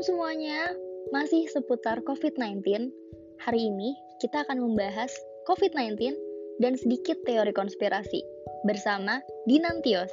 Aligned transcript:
Salam 0.00 0.16
semuanya, 0.16 0.72
masih 1.12 1.44
seputar 1.52 2.00
COVID-19. 2.08 2.64
Hari 3.44 3.60
ini 3.68 3.92
kita 4.24 4.48
akan 4.48 4.64
membahas 4.64 5.12
COVID-19 5.44 6.16
dan 6.56 6.72
sedikit 6.80 7.20
teori 7.28 7.52
konspirasi 7.52 8.24
bersama 8.64 9.20
Dinantios. 9.44 10.08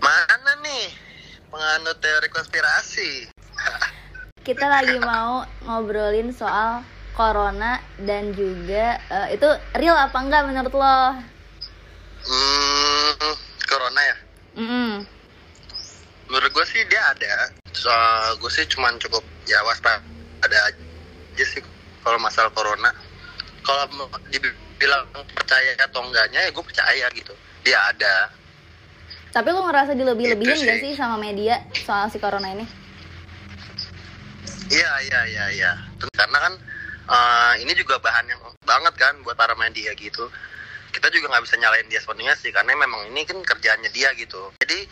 Mana 0.00 0.56
nih 0.64 0.88
penganut 1.52 2.00
teori 2.00 2.32
konspirasi? 2.32 3.28
Kita 4.48 4.72
lagi 4.72 4.96
mau 5.04 5.44
ngobrolin 5.68 6.32
soal 6.32 6.80
corona 7.12 7.76
dan 8.00 8.32
juga 8.32 8.96
eh, 9.04 9.36
itu 9.36 9.48
real 9.76 10.00
apa 10.00 10.16
enggak 10.16 10.48
menurut 10.48 10.72
lo? 10.72 11.20
Hmm, 12.24 13.36
corona 13.68 14.00
ya? 14.00 14.16
Sih 14.56 14.64
dia 14.64 15.19
ada. 17.14 17.34
So, 17.74 17.90
gue 18.40 18.50
sih 18.50 18.66
cuman 18.70 18.98
cukup 18.98 19.22
ya 19.46 19.58
waspada 19.66 20.02
aja 20.46 21.44
sih 21.44 21.62
kalau 22.02 22.18
masalah 22.18 22.50
corona. 22.52 22.90
Kalau 23.60 24.08
dibilang 24.32 25.04
percaya 25.36 25.76
atau 25.78 26.00
enggaknya 26.06 26.48
ya 26.48 26.50
gue 26.50 26.64
percaya 26.64 27.06
gitu. 27.12 27.34
Dia 27.62 27.78
ada. 27.92 28.32
Tapi 29.30 29.48
lo 29.54 29.62
ngerasa 29.62 29.94
dilebih-lebihin 29.94 30.58
Itu 30.58 30.66
gak 30.66 30.80
sih. 30.82 30.92
sama 30.98 31.14
media 31.14 31.62
soal 31.86 32.10
si 32.10 32.18
corona 32.18 32.50
ini? 32.50 32.66
Iya 34.70 34.92
iya 35.06 35.20
iya 35.26 35.44
iya. 35.54 35.72
Karena 36.14 36.38
kan 36.38 36.54
eh, 37.10 37.52
ini 37.62 37.72
juga 37.78 37.98
bahan 38.02 38.26
yang 38.26 38.40
banget 38.66 38.94
kan 38.98 39.14
buat 39.22 39.38
para 39.38 39.54
media 39.54 39.94
gitu. 39.94 40.26
Kita 40.90 41.06
juga 41.14 41.30
nggak 41.30 41.44
bisa 41.46 41.54
nyalain 41.62 41.86
dia 41.86 42.02
sepenuhnya 42.02 42.34
sih 42.34 42.50
karena 42.50 42.74
memang 42.74 43.06
ini 43.14 43.22
kan 43.22 43.38
kerjaannya 43.38 43.90
dia 43.94 44.10
gitu. 44.18 44.50
Jadi 44.58 44.90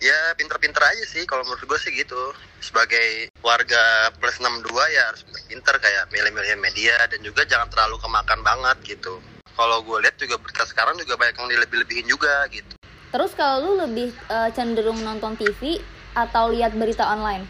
ya 0.00 0.32
pinter-pinter 0.34 0.80
aja 0.80 1.04
sih 1.04 1.28
kalau 1.28 1.44
menurut 1.44 1.62
gue 1.64 1.78
sih 1.78 1.92
gitu. 1.92 2.32
Sebagai 2.64 3.28
warga 3.44 4.10
plus 4.16 4.40
62 4.40 4.72
ya 4.96 5.02
harus 5.12 5.22
pinter 5.46 5.76
kayak 5.76 6.08
milih-milih 6.10 6.56
media 6.58 6.96
dan 7.06 7.20
juga 7.20 7.44
jangan 7.44 7.68
terlalu 7.68 8.00
kemakan 8.00 8.40
banget 8.40 8.96
gitu. 8.96 9.20
Kalau 9.54 9.84
gue 9.84 10.00
lihat 10.00 10.16
juga 10.16 10.40
berita 10.40 10.64
sekarang 10.64 10.96
juga 10.96 11.20
banyak 11.20 11.36
yang 11.36 11.48
dilebih-lebihin 11.52 12.08
juga 12.08 12.48
gitu. 12.48 12.74
Terus 13.12 13.32
kalau 13.36 13.56
lu 13.60 13.72
lebih 13.84 14.08
eh, 14.12 14.50
cenderung 14.56 14.98
nonton 15.04 15.36
TV 15.36 15.78
atau 16.16 16.48
lihat 16.48 16.72
berita 16.74 17.04
online? 17.04 17.44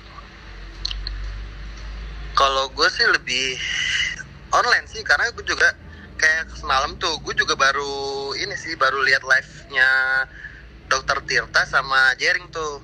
Kalau 2.34 2.72
gue 2.72 2.88
sih 2.90 3.06
lebih 3.06 3.60
online 4.50 4.86
sih 4.90 5.04
karena 5.06 5.30
gue 5.30 5.44
juga 5.46 5.70
kayak 6.20 6.52
semalam 6.56 6.92
tuh 7.00 7.16
gue 7.24 7.32
juga 7.32 7.56
baru 7.56 8.32
ini 8.36 8.52
sih 8.56 8.76
baru 8.76 9.00
lihat 9.04 9.24
live-nya 9.24 9.88
Dokter 10.90 11.22
Tirta 11.22 11.62
sama 11.64 12.18
Jering 12.18 12.50
tuh. 12.50 12.82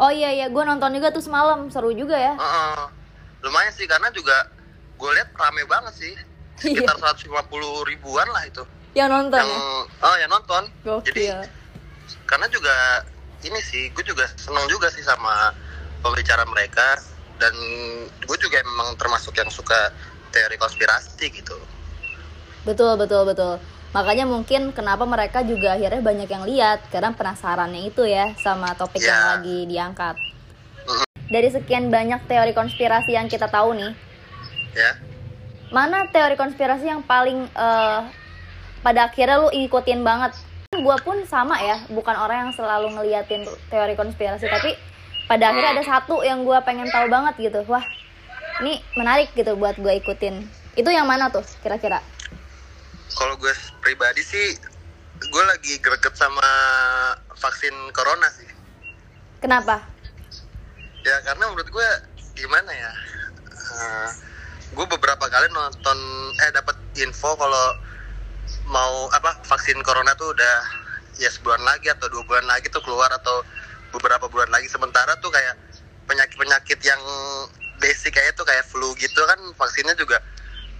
Oh 0.00 0.08
iya 0.08 0.32
iya, 0.32 0.48
gue 0.48 0.62
nonton 0.64 0.96
juga 0.96 1.12
tuh 1.12 1.20
semalam, 1.20 1.68
seru 1.68 1.92
juga 1.92 2.16
ya. 2.16 2.32
Heeh. 2.34 2.82
lumayan 3.40 3.72
sih 3.72 3.88
karena 3.88 4.12
juga 4.12 4.36
gue 5.00 5.10
lihat 5.16 5.32
rame 5.32 5.64
banget 5.64 5.96
sih 5.96 6.12
sekitar 6.60 6.92
150 7.00 7.24
ribuan 7.88 8.28
lah 8.28 8.44
itu 8.44 8.60
Yang 8.92 9.08
nonton 9.16 9.40
yang 9.40 9.48
ya? 9.48 9.60
oh 10.04 10.14
ya 10.20 10.26
nonton. 10.28 10.62
Gokil. 10.84 11.08
Jadi 11.08 11.24
karena 12.28 12.44
juga 12.52 13.00
ini 13.40 13.56
sih 13.64 13.88
gue 13.96 14.04
juga 14.04 14.28
seneng 14.36 14.68
juga 14.68 14.92
sih 14.92 15.00
sama 15.00 15.56
pembicara 16.04 16.44
mereka 16.52 17.00
dan 17.40 17.56
gue 18.20 18.36
juga 18.36 18.60
memang 18.60 18.92
termasuk 19.00 19.32
yang 19.40 19.48
suka 19.48 19.88
teori 20.36 20.60
konspirasi 20.60 21.32
gitu. 21.32 21.56
Betul 22.68 23.00
betul 23.00 23.24
betul. 23.24 23.56
Makanya 23.90 24.22
mungkin 24.22 24.70
kenapa 24.70 25.02
mereka 25.02 25.42
juga 25.42 25.74
akhirnya 25.74 25.98
banyak 25.98 26.28
yang 26.30 26.44
lihat 26.46 26.86
karena 26.94 27.10
penasarannya 27.10 27.90
itu 27.90 28.06
ya 28.06 28.30
sama 28.38 28.70
topik 28.78 29.02
yang 29.02 29.18
Ya. 29.18 29.26
lagi 29.34 29.58
diangkat. 29.66 30.14
Dari 31.30 31.48
sekian 31.50 31.90
banyak 31.90 32.26
teori 32.26 32.54
konspirasi 32.54 33.14
yang 33.14 33.26
kita 33.26 33.50
tahu 33.50 33.74
nih, 33.74 33.90
Ya. 34.74 34.94
mana 35.70 36.06
teori 36.06 36.38
konspirasi 36.38 36.86
yang 36.86 37.02
paling 37.02 37.46
eh, 37.46 38.00
pada 38.82 39.10
akhirnya 39.10 39.42
lu 39.42 39.50
ikutin 39.50 40.06
banget? 40.06 40.38
Gue 40.70 40.96
pun 41.02 41.18
sama 41.26 41.58
ya, 41.58 41.82
bukan 41.90 42.14
orang 42.14 42.46
yang 42.46 42.52
selalu 42.54 42.94
ngeliatin 42.94 43.42
teori 43.70 43.98
konspirasi, 43.98 44.46
tapi 44.46 44.70
pada 45.26 45.50
akhirnya 45.50 45.78
ada 45.78 45.82
satu 45.82 46.22
yang 46.22 46.46
gue 46.46 46.58
pengen 46.62 46.86
tahu 46.90 47.10
banget 47.10 47.34
gitu. 47.42 47.66
Wah, 47.66 47.82
ini 48.62 48.78
menarik 48.94 49.34
gitu 49.34 49.58
buat 49.58 49.74
gue 49.74 49.98
ikutin. 49.98 50.46
Itu 50.74 50.90
yang 50.90 51.10
mana 51.10 51.26
tuh 51.26 51.42
kira-kira? 51.62 51.98
Kalau 53.20 53.36
gue 53.36 53.52
pribadi 53.84 54.24
sih 54.24 54.56
gue 55.20 55.44
lagi 55.44 55.76
greget 55.84 56.16
sama 56.16 56.48
vaksin 57.36 57.76
corona 57.92 58.32
sih. 58.32 58.48
Kenapa? 59.44 59.84
Ya 61.04 61.20
karena 61.28 61.52
menurut 61.52 61.68
gue 61.68 61.88
gimana 62.32 62.72
ya? 62.72 62.92
eh, 63.70 64.10
gue 64.70 64.86
beberapa 64.86 65.26
kali 65.26 65.46
nonton 65.50 65.98
eh 66.40 66.50
dapat 66.54 66.76
info 66.98 67.34
kalau 67.36 67.66
mau 68.70 69.10
apa 69.14 69.38
vaksin 69.46 69.78
corona 69.82 70.14
tuh 70.14 70.30
udah 70.30 70.56
ya 71.18 71.28
sebulan 71.28 71.60
lagi 71.66 71.90
atau 71.90 72.06
dua 72.08 72.22
bulan 72.26 72.46
lagi 72.46 72.70
tuh 72.70 72.82
keluar 72.82 73.10
atau 73.10 73.42
beberapa 73.90 74.30
bulan 74.30 74.48
lagi 74.50 74.70
sementara 74.70 75.18
tuh 75.18 75.30
kayak 75.30 75.58
penyakit-penyakit 76.06 76.78
yang 76.86 77.02
basic 77.82 78.14
kayak 78.14 78.34
itu 78.34 78.42
kayak 78.46 78.64
flu 78.66 78.94
gitu 78.98 79.20
kan 79.26 79.38
vaksinnya 79.58 79.94
juga 79.98 80.22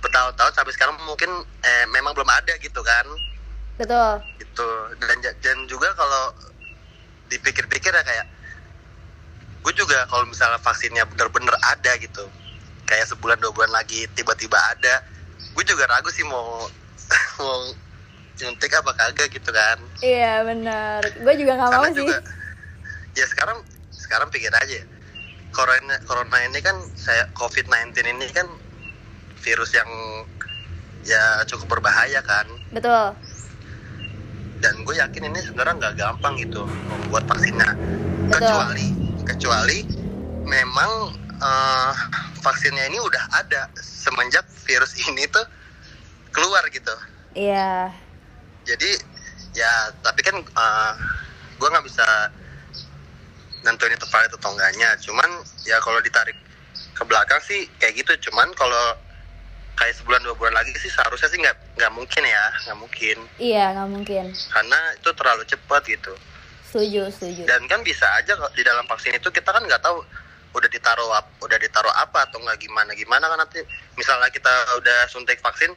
bertahun-tahun 0.01 0.53
sampai 0.53 0.73
sekarang 0.73 0.97
mungkin 1.05 1.31
eh, 1.61 1.85
memang 1.89 2.13
belum 2.13 2.29
ada 2.29 2.57
gitu 2.57 2.81
kan 2.81 3.07
Betul. 3.77 4.21
gitu 4.37 4.69
dan 5.01 5.17
dan 5.41 5.57
juga 5.65 5.93
kalau 5.95 6.35
dipikir-pikir 7.29 7.93
ya 7.93 8.03
kayak 8.03 8.27
gue 9.61 9.73
juga 9.73 10.09
kalau 10.09 10.25
misalnya 10.25 10.59
vaksinnya 10.59 11.05
bener-bener 11.07 11.53
ada 11.63 11.93
gitu 11.97 12.25
kayak 12.85 13.07
sebulan 13.07 13.39
dua 13.39 13.53
bulan 13.53 13.71
lagi 13.71 14.09
tiba-tiba 14.13 14.57
ada 14.57 15.05
gue 15.53 15.65
juga 15.65 15.85
ragu 15.87 16.09
sih 16.11 16.25
mau 16.25 16.67
mau 17.41 17.61
nyuntik 18.37 18.73
apa 18.73 18.91
kagak 18.97 19.29
gitu 19.31 19.53
kan 19.53 19.77
Iya 20.01 20.49
benar. 20.49 21.05
Gue 21.21 21.35
juga 21.37 21.61
nggak 21.61 21.69
mau 21.69 21.85
karena 21.85 21.93
sih. 21.93 21.99
juga 22.01 22.17
ya 23.13 23.27
sekarang 23.29 23.59
sekarang 23.93 24.29
pikir 24.33 24.49
aja 24.51 24.81
corona 25.53 25.99
corona 26.09 26.37
ini 26.47 26.59
kan 26.59 26.73
saya 26.97 27.29
covid 27.37 27.69
19 27.69 27.95
ini 28.01 28.27
kan 28.33 28.49
virus 29.41 29.73
yang 29.73 29.89
ya 31.03 31.41
cukup 31.49 31.79
berbahaya 31.79 32.21
kan 32.21 32.45
Betul. 32.71 33.17
dan 34.61 34.75
gue 34.85 34.95
yakin 34.95 35.33
ini 35.33 35.41
sebenarnya 35.41 35.75
nggak 35.81 35.95
gampang 35.97 36.37
gitu 36.37 36.69
membuat 36.69 37.25
vaksinnya 37.25 37.71
Betul. 38.29 38.45
kecuali 38.45 38.87
kecuali 39.25 39.79
memang 40.45 40.91
eh, 41.41 41.93
vaksinnya 42.41 42.85
ini 42.93 43.01
udah 43.01 43.25
ada 43.33 43.73
semenjak 43.81 44.45
virus 44.69 44.93
ini 45.09 45.25
tuh 45.29 45.45
keluar 46.31 46.63
gitu 46.69 46.93
Iya. 47.33 47.95
jadi 48.67 48.91
ya 49.57 49.73
tapi 50.05 50.21
kan 50.21 50.37
eh, 50.37 50.93
gue 51.57 51.69
nggak 51.69 51.87
bisa 51.89 52.07
nentuin 53.61 53.93
itu 53.93 54.07
valid 54.09 54.33
atau 54.33 54.51
enggaknya 54.53 54.89
cuman 55.01 55.29
ya 55.65 55.77
kalau 55.81 56.01
ditarik 56.01 56.37
ke 56.93 57.03
belakang 57.05 57.41
sih 57.45 57.69
kayak 57.77 57.97
gitu 57.97 58.29
cuman 58.29 58.49
kalau 58.57 58.97
kayak 59.81 59.97
sebulan 59.97 60.21
dua 60.21 60.35
bulan 60.35 60.53
lagi 60.55 60.77
sih 60.77 60.87
seharusnya 60.87 61.27
sih 61.27 61.39
nggak 61.39 61.57
nggak 61.75 61.89
mungkin 61.91 62.23
ya 62.23 62.45
nggak 62.63 62.79
mungkin 62.79 63.17
Iya 63.39 63.65
nggak 63.73 63.89
mungkin. 63.89 64.25
karena 64.47 64.79
itu 64.93 65.11
terlalu 65.11 65.43
cepat 65.45 65.83
gitu 65.87 66.13
Setuju 66.63 67.03
setuju. 67.11 67.43
dan 67.45 67.65
kan 67.65 67.81
bisa 67.81 68.05
aja 68.15 68.37
di 68.51 68.63
dalam 68.63 68.85
vaksin 68.85 69.11
itu 69.13 69.27
kita 69.27 69.49
kan 69.49 69.59
nggak 69.61 69.81
tahu 69.81 70.05
udah 70.51 70.69
ditaruh 70.69 71.09
udah 71.41 71.59
ditaruh 71.59 71.95
apa 71.97 72.25
atau 72.25 72.39
nggak 72.39 72.59
gimana 72.59 72.93
gimana 72.93 73.25
kan 73.25 73.39
nanti 73.39 73.63
misalnya 73.95 74.29
kita 74.29 74.51
udah 74.77 75.07
suntik 75.07 75.39
vaksin 75.39 75.73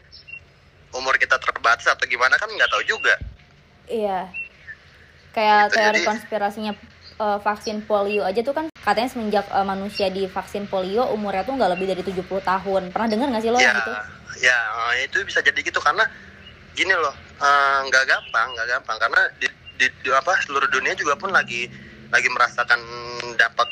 umur 0.92 1.16
kita 1.16 1.38
terbatas 1.38 1.88
atau 1.88 2.04
gimana 2.04 2.36
kan 2.36 2.46
nggak 2.48 2.68
tahu 2.68 2.84
juga 2.84 3.16
Iya. 3.84 4.32
Kayak 5.32 5.60
Gitu, 5.66 5.76
teori 5.76 5.98
jadi- 5.98 6.08
konspirasinya 6.08 6.74
eh, 7.16 7.40
vaksin 7.40 7.84
polio 7.84 8.22
aja 8.22 8.40
tuh 8.40 8.54
kan 8.54 8.66
katanya 8.84 9.10
semenjak 9.10 9.46
eh, 9.48 9.66
manusia 9.66 10.12
divaksin 10.12 10.68
polio 10.68 11.08
umurnya 11.16 11.48
tuh 11.48 11.56
nggak 11.56 11.72
lebih 11.74 11.88
dari 11.96 12.04
70 12.04 12.44
tahun. 12.44 12.82
Pernah 12.92 13.08
dengar 13.08 13.28
nggak 13.32 13.44
sih 13.44 13.52
lo 13.52 13.58
ya 13.58 13.72
yang 13.72 13.80
itu? 13.80 13.94
ya 14.44 14.58
eh, 14.94 15.08
itu 15.08 15.18
bisa 15.24 15.40
jadi 15.40 15.60
gitu 15.64 15.80
karena 15.80 16.04
gini 16.76 16.94
loh 16.94 17.16
eh, 17.40 17.78
nggak 17.88 18.04
gampang 18.06 18.48
nggak 18.58 18.68
gampang 18.78 18.98
karena 18.98 19.22
di, 19.38 19.48
di, 19.78 19.86
di 20.02 20.10
apa 20.12 20.34
seluruh 20.44 20.70
dunia 20.70 20.94
juga 20.98 21.14
pun 21.16 21.30
lagi 21.30 21.70
lagi 22.10 22.30
merasakan 22.30 22.82
dampak 23.38 23.70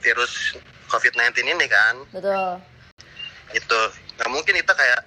virus 0.00 0.56
COVID-19 0.88 1.44
ini 1.44 1.66
kan 1.68 1.94
Betul. 2.12 2.60
itu 3.52 3.80
nggak 4.20 4.30
mungkin 4.32 4.54
kita 4.60 4.74
kayak 4.76 5.00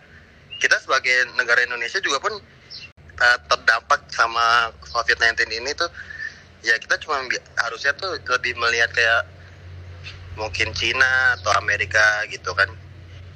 kita 0.57 0.77
sebagai 0.81 1.29
negara 1.37 1.61
Indonesia 1.61 1.99
juga 1.99 2.17
pun 2.21 2.33
uh, 3.19 3.37
terdampak 3.51 4.01
sama 4.09 4.71
COVID-19 4.81 5.45
ini 5.51 5.71
tuh 5.75 5.89
ya 6.65 6.73
kita 6.81 6.97
cuma 7.03 7.21
harusnya 7.61 7.93
tuh 7.93 8.17
lebih 8.17 8.57
melihat 8.57 8.89
kayak 8.95 9.21
mungkin 10.35 10.71
Cina 10.71 11.35
atau 11.35 11.51
Amerika 11.55 12.03
gitu 12.27 12.51
kan 12.51 12.67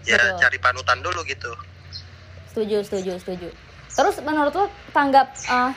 ya 0.04 0.16
Betul. 0.16 0.38
cari 0.40 0.58
panutan 0.58 1.00
dulu 1.00 1.24
gitu 1.24 1.52
Setuju, 2.50 2.82
setuju, 2.82 3.14
setuju. 3.22 3.48
Terus 3.90 4.16
menurut 4.20 4.52
lo 4.52 4.66
tanggap 4.90 5.32
eh, 5.32 5.72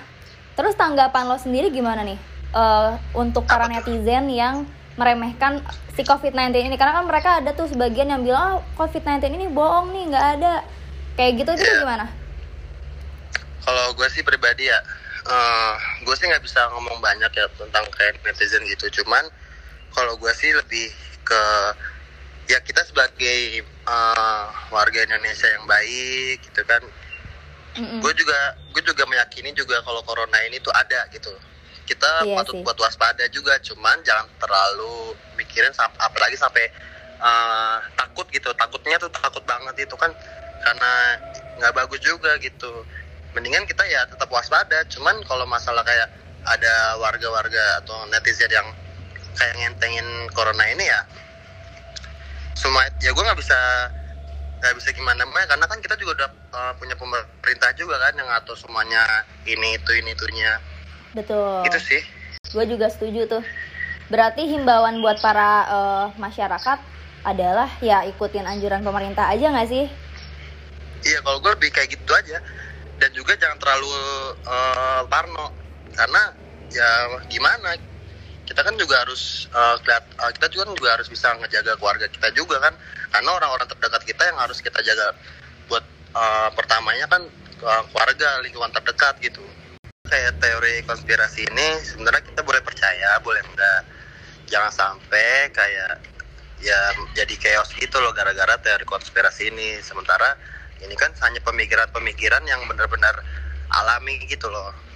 terus 0.52 0.72
tanggapan 0.72 1.26
lo 1.26 1.36
sendiri 1.36 1.68
gimana 1.68 2.00
nih 2.00 2.18
eh, 2.50 2.90
untuk 3.12 3.44
para 3.44 3.66
netizen 3.66 4.26
yang 4.28 4.64
meremehkan 4.92 5.60
si 5.92 6.02
COVID-19 6.02 6.52
ini 6.62 6.76
karena 6.76 6.92
kan 6.94 7.06
mereka 7.06 7.30
ada 7.38 7.52
tuh 7.52 7.64
sebagian 7.64 8.08
yang 8.08 8.20
bilang 8.20 8.56
oh, 8.56 8.62
COVID-19 8.76 9.24
ini 9.30 9.46
bohong 9.48 9.88
nih 9.90 10.04
nggak 10.08 10.26
ada 10.36 10.64
kayak 11.14 11.32
gitu 11.38 11.50
itu 11.54 11.62
Iya. 11.62 11.80
gimana? 11.80 12.06
Kalau 13.62 13.94
gue 13.94 14.08
sih 14.10 14.20
pribadi 14.20 14.66
ya, 14.66 14.78
eh 15.22 15.72
gue 16.02 16.14
sih 16.16 16.26
nggak 16.26 16.42
bisa 16.42 16.66
ngomong 16.72 16.98
banyak 16.98 17.30
ya 17.30 17.46
tentang 17.54 17.84
kayak 17.94 18.18
netizen 18.20 18.64
gitu. 18.66 18.90
Cuman 19.00 19.22
kalau 19.92 20.18
gue 20.18 20.32
sih 20.34 20.50
lebih 20.50 20.90
ke 21.22 21.42
ya 22.50 22.58
kita 22.60 22.82
sebagai 22.84 23.62
eh, 23.64 24.44
warga 24.68 24.98
Indonesia 25.02 25.48
yang 25.48 25.64
baik 25.64 26.42
gitu 26.42 26.62
kan. 26.66 26.82
Gue 28.04 28.12
juga 28.12 28.36
gue 28.74 28.82
juga 28.84 29.08
meyakini 29.08 29.56
juga 29.56 29.80
kalau 29.80 30.04
corona 30.04 30.36
ini 30.44 30.60
tuh 30.60 30.74
ada 30.74 31.08
gitu. 31.08 31.32
Kita 31.88 32.22
Iya 32.22 32.36
patut 32.36 32.54
sih. 32.54 32.62
buat 32.62 32.78
waspada 32.78 33.24
juga. 33.32 33.56
Cuman 33.62 34.02
jangan 34.04 34.28
terlalu 34.38 35.16
mikirin 35.34 35.72
sam- 35.72 35.96
apalagi 35.98 36.36
sampai 36.36 36.68
eh, 37.22 37.78
takut 37.96 38.26
gitu. 38.28 38.52
Takutnya 38.52 38.98
tuh 39.00 39.08
takut 39.08 39.42
banget 39.48 39.88
itu 39.88 39.94
kan 39.96 40.12
karena 40.62 40.92
nggak 41.58 41.74
bagus 41.74 41.98
juga 42.00 42.38
gitu 42.38 42.86
mendingan 43.34 43.64
kita 43.64 43.82
ya 43.88 44.04
tetap 44.06 44.28
waspada 44.28 44.84
cuman 44.92 45.16
kalau 45.24 45.42
masalah 45.48 45.82
kayak 45.82 46.08
ada 46.44 46.74
warga-warga 47.00 47.82
atau 47.82 48.06
netizen 48.12 48.50
yang 48.50 48.66
kayak 49.36 49.54
ngentengin 49.58 50.08
corona 50.32 50.64
ini 50.70 50.84
ya 50.84 51.00
semua 52.56 52.84
ya 53.00 53.10
gue 53.10 53.24
nggak 53.24 53.40
bisa 53.40 53.58
nggak 54.62 54.74
bisa 54.78 54.88
gimana 54.94 55.26
namanya 55.26 55.50
karena 55.50 55.66
kan 55.66 55.78
kita 55.82 55.94
juga 55.98 56.22
udah 56.22 56.30
uh, 56.54 56.72
punya 56.78 56.94
pemerintah 56.94 57.74
juga 57.74 57.98
kan 57.98 58.14
yang 58.14 58.28
ngatur 58.30 58.54
semuanya 58.54 59.02
ini 59.48 59.74
itu 59.74 59.90
ini 59.98 60.14
itunya 60.14 60.52
Betul. 61.12 61.66
itu 61.66 61.80
sih 61.82 62.02
Gue 62.52 62.68
juga 62.68 62.92
setuju 62.92 63.24
tuh. 63.24 63.44
Berarti 64.12 64.44
himbauan 64.44 65.00
buat 65.00 65.22
para 65.24 65.64
eh, 65.64 66.06
masyarakat 66.20 66.78
adalah 67.24 67.70
ya 67.80 68.04
ikutin 68.04 68.44
anjuran 68.44 68.84
pemerintah 68.84 69.32
aja 69.32 69.48
nggak 69.48 69.68
sih? 69.72 69.88
Iya 71.02 71.18
kalau 71.24 71.40
gue 71.40 71.52
lebih 71.56 71.70
kayak 71.72 71.96
gitu 71.96 72.12
aja 72.12 72.38
dan 73.00 73.10
juga 73.16 73.32
jangan 73.40 73.56
terlalu 73.56 73.88
eh, 74.44 75.00
parno 75.08 75.48
karena 75.96 76.22
ya 76.72 76.88
gimana 77.32 77.72
kita 78.52 78.68
kan 78.68 78.76
juga 78.76 79.00
harus 79.00 79.48
eh, 79.48 79.76
kita 80.36 80.46
juga 80.52 80.62
kan 80.68 80.74
juga 80.76 80.90
harus 81.00 81.08
bisa 81.08 81.32
ngejaga 81.40 81.72
keluarga 81.80 82.04
kita 82.12 82.28
juga 82.36 82.60
kan. 82.60 82.76
Karena 83.08 83.30
orang-orang 83.32 83.64
terdekat 83.64 84.04
kita 84.04 84.22
yang 84.28 84.36
harus 84.36 84.60
kita 84.60 84.76
jaga 84.84 85.16
buat 85.72 85.80
eh, 86.12 86.48
pertamanya 86.52 87.08
kan 87.08 87.24
keluarga 87.62 88.42
lingkungan 88.44 88.68
terdekat 88.76 89.16
gitu. 89.24 89.40
Kayak 90.04 90.36
teori 90.44 90.84
konspirasi 90.84 91.48
ini 91.48 91.80
sebenarnya 91.80 92.20
kita 92.28 92.44
boleh 92.44 92.60
percaya 92.60 93.16
boleh 93.24 93.40
enggak. 93.40 93.82
Jangan 94.52 94.68
sampai 94.68 95.48
kayak 95.48 96.04
ya 96.60 96.80
jadi 97.16 97.34
chaos 97.40 97.72
gitu 97.72 97.96
loh 98.04 98.12
gara-gara 98.12 98.60
teori 98.60 98.84
konspirasi 98.84 99.48
ini. 99.48 99.80
Sementara 99.80 100.36
ini 100.84 100.92
kan 100.98 101.08
hanya 101.24 101.40
pemikiran-pemikiran 101.40 102.44
yang 102.44 102.60
benar-benar 102.68 103.16
alami 103.72 104.20
gitu 104.28 104.52
loh 104.52 104.91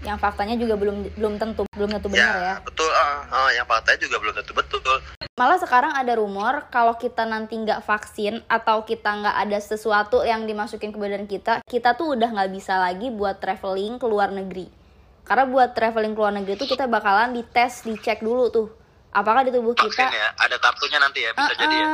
Yang 0.00 0.18
faktanya 0.22 0.56
juga 0.56 0.74
belum 0.80 0.96
belum 1.12 1.34
tentu 1.36 1.68
belum 1.76 1.90
tentu 1.92 2.08
benar 2.08 2.36
ya. 2.40 2.54
betul 2.64 2.88
ah, 2.88 3.20
ah, 3.28 3.50
yang 3.52 3.68
faktanya 3.68 4.00
juga 4.00 4.16
belum 4.16 4.34
tentu 4.40 4.52
betul 4.56 4.80
Malah 5.40 5.56
sekarang 5.56 5.96
ada 5.96 6.20
rumor 6.20 6.68
kalau 6.68 7.00
kita 7.00 7.24
nanti 7.24 7.56
nggak 7.56 7.80
vaksin 7.80 8.44
atau 8.44 8.84
kita 8.84 9.08
nggak 9.08 9.36
ada 9.48 9.56
sesuatu 9.56 10.20
yang 10.20 10.44
dimasukin 10.44 10.92
ke 10.92 11.00
badan 11.00 11.24
kita, 11.24 11.64
kita 11.64 11.96
tuh 11.96 12.12
udah 12.12 12.28
nggak 12.28 12.52
bisa 12.52 12.76
lagi 12.76 13.08
buat 13.08 13.40
traveling 13.40 13.96
ke 13.96 14.04
luar 14.04 14.36
negeri. 14.36 14.68
Karena 15.24 15.48
buat 15.48 15.72
traveling 15.72 16.12
ke 16.12 16.20
luar 16.20 16.36
negeri 16.36 16.60
tuh 16.60 16.68
kita 16.68 16.84
bakalan 16.92 17.32
dites, 17.32 17.88
dicek 17.88 18.20
dulu 18.20 18.52
tuh. 18.52 18.68
Apakah 19.10 19.42
di 19.42 19.50
tubuh 19.50 19.74
kita 19.74 19.90
vaksin 19.90 20.06
ya 20.06 20.28
ada 20.38 20.56
kartunya 20.62 20.98
nanti 21.02 21.26
ya 21.26 21.30
bisa 21.34 21.52
jadi 21.58 21.76
ya 21.76 21.86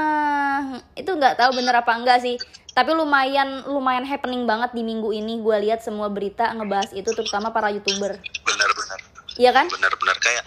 Ah, 0.56 0.62
itu 0.92 1.08
nggak 1.08 1.36
tahu 1.36 1.50
bener 1.56 1.72
apa 1.76 1.92
enggak 1.92 2.20
sih. 2.20 2.36
Tapi 2.72 2.92
lumayan 2.92 3.64
lumayan 3.68 4.04
happening 4.04 4.44
banget 4.44 4.72
di 4.72 4.84
minggu 4.84 5.12
ini. 5.12 5.40
Gue 5.40 5.56
lihat 5.60 5.80
semua 5.80 6.08
berita 6.08 6.48
ngebahas 6.52 6.92
itu, 6.92 7.08
terutama 7.12 7.48
para 7.48 7.72
youtuber. 7.72 8.20
benar-benar 8.44 9.00
Iya 9.36 9.52
kan? 9.52 9.68
benar-benar 9.68 10.16
kayak 10.16 10.44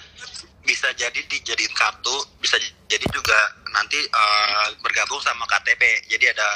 bisa 0.66 0.90
jadi 0.94 1.18
dijadiin 1.26 1.74
kartu 1.74 2.14
bisa 2.38 2.58
jadi 2.86 3.06
juga 3.10 3.38
nanti 3.72 3.98
eh, 4.02 4.68
bergabung 4.82 5.18
sama 5.22 5.46
KTP 5.46 5.82
jadi 6.06 6.34
ada 6.34 6.50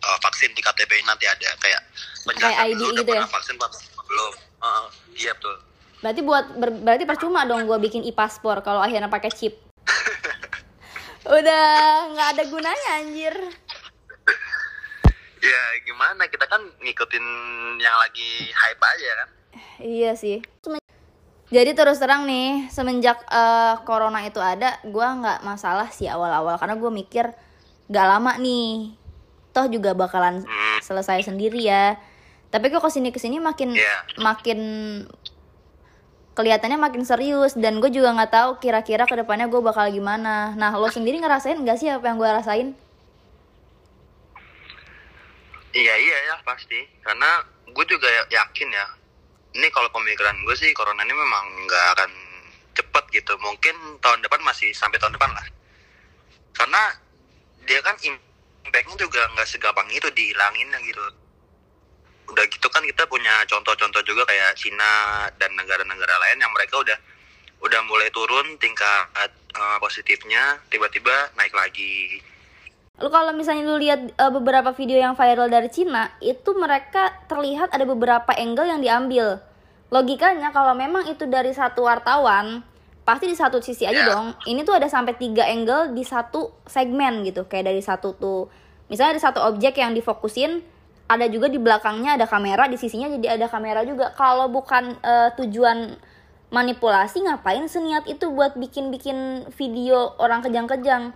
eh, 0.00 0.18
vaksin 0.20 0.52
di 0.52 0.60
KTP 0.60 1.04
nanti 1.04 1.24
ada 1.28 1.52
kayak 1.56 1.80
Kayak 2.24 2.72
ID 2.72 2.80
gitu 2.96 3.12
ya? 3.12 3.24
vaksin 3.28 3.56
belum 3.56 4.32
Heeh, 4.64 4.86
iya 5.20 5.32
betul 5.36 5.56
Berarti 6.04 6.20
buat 6.20 6.52
ber- 6.52 6.76
berarti 6.76 7.04
percuma 7.04 7.42
dong 7.42 7.64
gue 7.64 7.78
bikin 7.80 8.04
e-paspor 8.04 8.60
kalau 8.60 8.78
akhirnya 8.78 9.08
pakai 9.08 9.32
chip. 9.32 9.56
Udah 11.26 11.64
nggak 12.12 12.28
ada 12.30 12.42
gunanya 12.44 12.90
anjir. 12.94 13.32
ya 15.40 15.60
gimana 15.82 16.24
kita 16.24 16.44
kan 16.44 16.56
ngikutin 16.78 17.24
yang 17.76 17.96
lagi 17.98 18.30
hype 18.50 18.80
aja 18.82 19.10
kan 19.14 19.28
Iya 19.76 20.12
sih. 20.14 20.40
Jadi 21.48 21.70
terus 21.72 22.00
terang 22.00 22.24
nih 22.24 22.68
semenjak 22.68 23.20
eh, 23.24 23.74
corona 23.82 24.20
itu 24.22 24.40
ada, 24.40 24.80
gue 24.82 25.06
nggak 25.06 25.40
masalah 25.40 25.88
sih 25.88 26.04
awal-awal 26.06 26.56
karena 26.56 26.74
gue 26.74 26.90
mikir 26.90 27.28
nggak 27.86 28.06
lama 28.08 28.32
nih, 28.36 28.96
toh 29.52 29.68
juga 29.68 29.92
bakalan 29.92 30.40
Hmm. 30.42 30.78
selesai 30.80 31.20
sendiri 31.22 31.60
ya. 31.60 32.00
Tapi 32.48 32.68
kok 32.68 32.80
ke 32.80 32.88
sini 32.88 33.12
ke 33.12 33.20
sini 33.20 33.36
makin 33.36 33.76
Iya. 33.76 33.96
makin 34.16 34.60
kelihatannya 36.34 36.78
makin 36.78 37.06
serius 37.06 37.54
dan 37.54 37.78
gue 37.78 37.90
juga 37.90 38.10
nggak 38.14 38.30
tahu 38.30 38.50
kira-kira 38.58 39.06
ke 39.06 39.14
depannya 39.14 39.46
gue 39.46 39.62
bakal 39.62 39.86
gimana. 39.90 40.54
Nah 40.58 40.74
lo 40.74 40.90
sendiri 40.90 41.22
ngerasain 41.22 41.58
nggak 41.58 41.78
sih 41.78 41.88
apa 41.90 42.10
yang 42.10 42.18
gue 42.18 42.30
rasain? 42.30 42.68
iya 45.74 45.94
iya 45.98 46.16
ya 46.30 46.34
pasti 46.46 46.78
karena 47.02 47.42
gue 47.66 47.84
juga 47.90 48.06
ya- 48.06 48.30
yakin 48.30 48.70
ya 48.70 48.86
ini 49.58 49.66
kalau 49.74 49.90
pemikiran 49.90 50.38
gue 50.46 50.54
sih 50.54 50.70
corona 50.70 51.02
ini 51.02 51.10
memang 51.10 51.44
nggak 51.66 51.84
akan 51.98 52.10
cepet 52.74 53.04
gitu 53.10 53.34
mungkin 53.42 53.74
tahun 53.98 54.22
depan 54.22 54.40
masih 54.46 54.70
sampai 54.70 55.02
tahun 55.02 55.18
depan 55.18 55.34
lah 55.34 55.46
karena 56.54 56.82
dia 57.66 57.82
kan 57.82 57.98
impactnya 57.98 58.96
juga 59.02 59.26
nggak 59.34 59.50
segampang 59.50 59.90
itu 59.90 60.06
dihilanginnya 60.14 60.78
gitu 60.86 61.02
udah 62.30 62.44
gitu 62.48 62.66
kan 62.70 62.82
kita 62.86 63.04
punya 63.10 63.42
contoh-contoh 63.50 64.02
juga 64.06 64.23
Cina 64.54 65.26
dan 65.36 65.52
negara-negara 65.54 66.14
lain 66.24 66.38
yang 66.40 66.52
mereka 66.54 66.80
udah 66.80 66.98
udah 67.60 67.80
mulai 67.84 68.08
turun 68.10 68.56
tingkat 68.56 69.10
eh, 69.54 69.78
positifnya 69.78 70.58
tiba-tiba 70.68 71.34
naik 71.34 71.52
lagi 71.52 72.22
Lu 72.94 73.10
kalau 73.10 73.34
misalnya 73.34 73.66
lu 73.66 73.74
lihat 73.82 74.14
eh, 74.14 74.30
beberapa 74.30 74.70
video 74.70 75.02
yang 75.02 75.18
viral 75.18 75.50
dari 75.50 75.66
Cina, 75.66 76.14
itu 76.22 76.54
mereka 76.54 77.10
terlihat 77.26 77.74
ada 77.74 77.82
beberapa 77.82 78.30
angle 78.38 78.70
yang 78.70 78.78
diambil. 78.78 79.42
Logikanya 79.90 80.54
kalau 80.54 80.78
memang 80.78 81.02
itu 81.10 81.26
dari 81.26 81.50
satu 81.50 81.90
wartawan, 81.90 82.62
pasti 83.02 83.26
di 83.26 83.34
satu 83.34 83.58
sisi 83.58 83.82
aja 83.82 83.98
Ya. 83.98 84.14
dong. 84.14 84.38
Ini 84.46 84.62
tuh 84.62 84.78
ada 84.78 84.86
sampai 84.86 85.18
tiga 85.18 85.42
angle 85.42 85.90
di 85.90 86.06
satu 86.06 86.54
segmen 86.70 87.26
gitu, 87.26 87.50
kayak 87.50 87.66
dari 87.66 87.82
satu 87.82 88.14
tuh. 88.14 88.46
Misalnya 88.86 89.18
ada 89.18 89.22
satu 89.26 89.40
objek 89.42 89.74
yang 89.74 89.90
difokusin, 89.90 90.62
ada 91.04 91.26
juga 91.28 91.52
di 91.52 91.60
belakangnya 91.60 92.16
ada 92.16 92.26
kamera, 92.26 92.68
di 92.68 92.80
sisinya 92.80 93.08
jadi 93.12 93.36
ada 93.40 93.46
kamera 93.48 93.84
juga. 93.84 94.12
Kalau 94.16 94.48
bukan 94.48 94.96
eh, 95.00 95.30
tujuan 95.40 95.96
manipulasi, 96.48 97.24
ngapain 97.26 97.66
seniat 97.66 98.06
itu 98.06 98.30
buat 98.30 98.54
bikin-bikin 98.54 99.50
video 99.52 100.14
orang 100.22 100.40
kejang-kejang? 100.40 101.12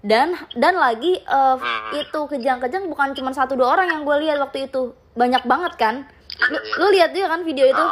dan 0.00 0.32
dan 0.56 0.80
lagi 0.80 1.20
Hmm. 1.28 1.92
itu 1.92 2.20
kejang-kejang 2.24 2.88
bukan 2.88 3.12
cuma 3.12 3.36
satu 3.36 3.52
dua 3.52 3.76
orang 3.76 3.92
yang 3.92 4.02
gue 4.08 4.16
lihat 4.24 4.40
waktu 4.40 4.72
itu 4.72 4.96
banyak 5.12 5.44
banget 5.44 5.76
kan 5.76 5.94
lu, 6.48 6.58
lu 6.80 6.86
lihat 6.96 7.12
juga 7.12 7.36
kan 7.36 7.44
video 7.44 7.68
itu 7.68 7.84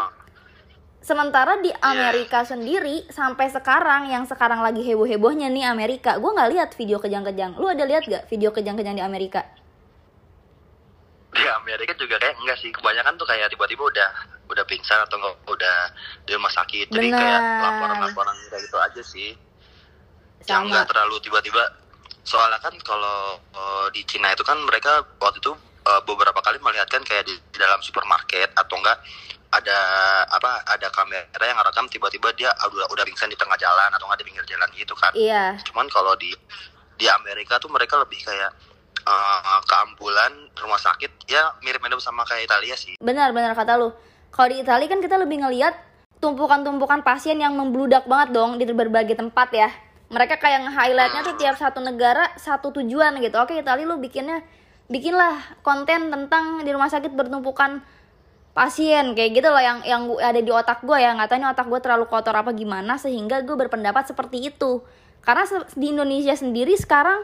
sementara 1.05 1.61
di 1.61 1.69
Amerika 1.85 2.49
sendiri 2.49 3.05
sampai 3.12 3.52
sekarang 3.52 4.09
yang 4.09 4.25
sekarang 4.25 4.64
lagi 4.64 4.81
heboh 4.81 5.05
hebohnya 5.05 5.52
nih 5.52 5.69
Amerika 5.69 6.17
gue 6.17 6.31
nggak 6.33 6.50
lihat 6.57 6.69
video 6.81 6.97
kejang-kejang 6.97 7.61
lu 7.61 7.69
ada 7.69 7.85
lihat 7.85 8.09
gak 8.09 8.25
video 8.33 8.57
kejang-kejang 8.57 8.97
di 8.97 9.05
Amerika 9.05 9.45
di 11.38 11.47
Amerika 11.47 11.95
juga 11.95 12.18
kayak 12.18 12.37
enggak 12.42 12.59
sih. 12.59 12.71
Kebanyakan 12.75 13.14
tuh 13.14 13.26
kayak 13.30 13.47
tiba-tiba 13.54 13.87
udah 13.87 14.09
udah 14.50 14.64
pingsan 14.66 14.99
atau 15.07 15.16
enggak 15.23 15.35
udah 15.47 15.76
di 16.26 16.30
rumah 16.35 16.50
sakit. 16.50 16.90
Jadi 16.90 17.09
Benar. 17.14 17.21
kayak 17.23 17.40
laporan-laporan 17.62 18.35
kayak 18.50 18.62
gitu 18.66 18.76
aja 18.83 19.02
sih. 19.07 19.30
Yang 20.42 20.50
sama. 20.50 20.66
enggak 20.66 20.85
terlalu 20.90 21.16
tiba-tiba. 21.23 21.62
Soalnya 22.26 22.59
kan 22.59 22.75
kalau 22.83 23.38
eh, 23.38 23.87
di 23.95 24.02
Cina 24.04 24.35
itu 24.35 24.42
kan 24.42 24.59
mereka 24.66 25.07
waktu 25.23 25.38
itu 25.38 25.54
eh, 25.87 26.00
beberapa 26.02 26.42
kali 26.42 26.59
melihatkan 26.59 27.07
kayak 27.07 27.25
di, 27.25 27.38
di 27.38 27.59
dalam 27.62 27.78
supermarket 27.80 28.50
atau 28.59 28.75
enggak 28.83 28.99
ada 29.49 29.78
apa 30.28 30.61
ada 30.68 30.92
kamera 30.92 31.40
yang 31.40 31.57
rekam 31.64 31.88
tiba-tiba 31.88 32.28
dia 32.37 32.52
udah 32.68 32.85
udah 32.92 33.04
pingsan 33.09 33.33
di 33.33 33.38
tengah 33.38 33.57
jalan 33.57 33.88
atau 33.97 34.04
enggak 34.04 34.21
di 34.21 34.26
pinggir 34.28 34.45
jalan 34.45 34.68
gitu 34.75 34.92
kan. 34.99 35.14
Iya. 35.14 35.57
Cuman 35.64 35.88
kalau 35.88 36.12
di 36.18 36.35
di 36.99 37.07
Amerika 37.07 37.57
tuh 37.62 37.71
mereka 37.71 37.97
lebih 37.97 38.21
kayak 38.26 38.50
eh, 39.07 39.61
ke 39.62 39.75
ambulan 39.88 40.33
rumah 40.59 40.81
sakit 40.81 41.31
ya 41.31 41.55
mirip-mirip 41.62 42.00
sama 42.02 42.26
kayak 42.26 42.50
Italia 42.50 42.75
sih. 42.75 42.95
Benar 42.99 43.31
benar 43.31 43.55
kata 43.55 43.78
lu. 43.78 43.95
Kalau 44.28 44.49
di 44.50 44.61
Italia 44.61 44.87
kan 44.88 45.00
kita 45.00 45.17
lebih 45.17 45.40
ngelihat 45.45 45.75
tumpukan-tumpukan 46.19 47.07
pasien 47.07 47.38
yang 47.38 47.55
membludak 47.55 48.05
banget 48.11 48.35
dong 48.35 48.59
di 48.59 48.67
berbagai 48.67 49.14
tempat 49.14 49.49
ya. 49.55 49.71
Mereka 50.09 50.40
kayak 50.40 50.69
nge-highlightnya 50.69 51.21
tuh 51.21 51.37
tiap 51.37 51.55
satu 51.61 51.85
negara 51.85 52.33
satu 52.40 52.73
tujuan 52.81 53.21
gitu. 53.21 53.37
Oke 53.38 53.61
Itali 53.61 53.85
lu 53.85 54.00
bikinnya 54.00 54.43
bikinlah 54.88 55.61
konten 55.61 56.09
tentang 56.09 56.64
di 56.64 56.71
rumah 56.73 56.88
sakit 56.88 57.12
bertumpukan 57.12 57.85
pasien. 58.57 59.12
Kayak 59.12 59.31
gitu 59.37 59.49
loh 59.52 59.62
yang 59.62 59.78
yang 59.85 60.02
ada 60.19 60.40
di 60.40 60.49
otak 60.49 60.83
gue 60.83 60.97
ya. 60.97 61.12
Nggak 61.12 61.55
otak 61.55 61.67
gue 61.69 61.81
terlalu 61.85 62.05
kotor 62.09 62.35
apa 62.35 62.50
gimana 62.57 62.97
sehingga 62.97 63.45
gue 63.45 63.57
berpendapat 63.57 64.11
seperti 64.11 64.49
itu. 64.49 64.81
Karena 65.23 65.45
di 65.76 65.87
Indonesia 65.93 66.33
sendiri 66.33 66.73
sekarang 66.73 67.21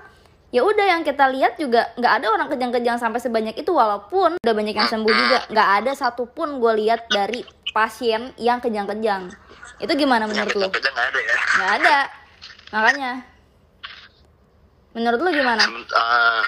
ya 0.51 0.61
udah 0.63 0.87
yang 0.87 1.03
kita 1.03 1.31
lihat 1.33 1.57
juga 1.57 1.91
nggak 1.97 2.13
ada 2.21 2.27
orang 2.31 2.49
kejang-kejang 2.51 2.99
sampai 3.01 3.21
sebanyak 3.23 3.57
itu 3.59 3.71
walaupun 3.71 4.39
udah 4.39 4.55
banyak 4.55 4.75
yang 4.75 4.89
sembuh 4.91 5.15
juga. 5.15 5.39
Nggak 5.51 5.69
ada 5.83 5.93
satupun 5.95 6.59
gue 6.59 6.73
lihat 6.85 7.07
dari 7.09 7.43
pasien 7.75 8.31
yang 8.39 8.63
kejang-kejang. 8.63 9.33
Itu 9.83 9.93
gimana 9.99 10.31
menurut 10.31 10.55
lo? 10.55 10.69
Nggak 10.71 11.07
ada 11.11 11.21
ya? 11.21 11.37
Nggak 11.59 11.73
ada. 11.83 11.99
Makanya. 12.71 13.13
Menurut 14.95 15.21
lu 15.27 15.31
gimana? 15.35 15.63
Uh, 15.91 16.43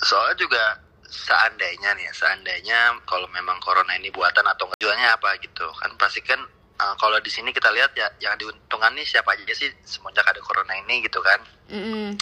soalnya 0.00 0.36
juga 0.40 0.64
seandainya 1.04 1.92
nih 2.00 2.08
seandainya 2.16 2.96
kalau 3.04 3.28
memang 3.36 3.60
corona 3.60 3.92
ini 4.00 4.08
buatan 4.08 4.44
atau 4.48 4.72
tujuannya 4.72 5.08
apa 5.12 5.36
gitu? 5.44 5.68
Kan 5.76 5.92
pasti 6.00 6.24
kan 6.24 6.40
uh, 6.78 6.94
kalau 6.96 7.18
di 7.18 7.30
sini 7.30 7.50
kita 7.50 7.68
lihat 7.74 7.92
ya 7.98 8.08
yang 8.22 8.38
diuntungkan 8.38 8.94
nih 8.94 9.04
siapa 9.04 9.34
aja 9.34 9.54
sih 9.54 9.68
semenjak 9.82 10.24
ada 10.24 10.40
corona 10.40 10.74
ini 10.78 11.04
gitu 11.04 11.20
kan. 11.20 11.40
Mm 11.68 12.16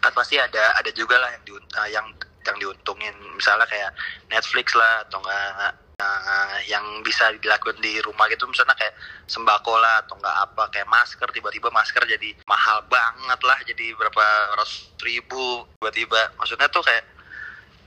kan 0.00 0.12
pasti 0.14 0.38
ada 0.38 0.78
ada 0.78 0.90
juga 0.94 1.18
lah 1.18 1.30
yang 1.34 1.42
di, 1.44 1.52
uh, 1.52 1.88
yang 1.90 2.06
yang 2.46 2.56
diuntungin. 2.62 3.14
Misalnya 3.34 3.66
kayak 3.66 3.90
Netflix 4.30 4.72
lah 4.78 5.02
atau 5.06 5.18
enggak 5.18 5.74
uh, 5.98 6.58
yang 6.70 6.84
bisa 7.02 7.34
dilakukan 7.42 7.78
di 7.82 7.98
rumah 8.06 8.30
gitu. 8.30 8.46
Misalnya 8.46 8.78
kayak 8.78 8.94
sembako 9.26 9.74
lah 9.82 10.06
atau 10.06 10.14
enggak 10.16 10.36
apa. 10.46 10.62
Kayak 10.70 10.88
masker 10.88 11.28
tiba-tiba 11.34 11.68
masker 11.74 12.02
jadi 12.06 12.30
mahal 12.46 12.86
banget 12.86 13.40
lah. 13.42 13.58
Jadi 13.66 13.92
berapa 13.98 14.24
ratus 14.54 14.94
ribu 15.02 15.66
tiba-tiba. 15.82 16.32
Maksudnya 16.38 16.70
tuh 16.70 16.86
kayak 16.86 17.04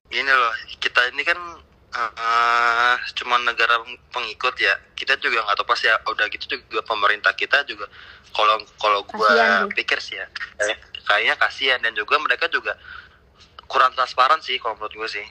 gini 0.10 0.30
loh 0.34 0.54
kita 0.82 1.06
ini 1.14 1.22
kan 1.22 1.38
uh, 1.94 2.96
cuma 3.18 3.42
negara 3.42 3.82
pengikut 4.14 4.56
ya 4.62 4.78
kita 4.94 5.18
juga 5.18 5.42
nggak 5.46 5.58
tahu 5.58 5.68
pasti 5.70 5.90
ya. 5.90 5.98
Udah 6.06 6.26
gitu 6.30 6.46
juga 6.58 6.82
pemerintah 6.86 7.34
kita 7.34 7.66
juga 7.66 7.90
kalau 8.34 8.62
kalau 8.78 9.02
gue 9.06 9.30
pikir 9.74 9.98
sih 10.02 10.18
ya 10.18 10.28
kayaknya 11.06 11.36
kasihan. 11.38 11.80
Dan 11.82 11.98
juga 11.98 12.22
mereka 12.22 12.46
juga 12.50 12.78
kurang 13.70 13.94
transparan 13.94 14.42
sih 14.42 14.58
kalau 14.62 14.78
menurut 14.78 14.96
gue 15.06 15.10
sih. 15.22 15.26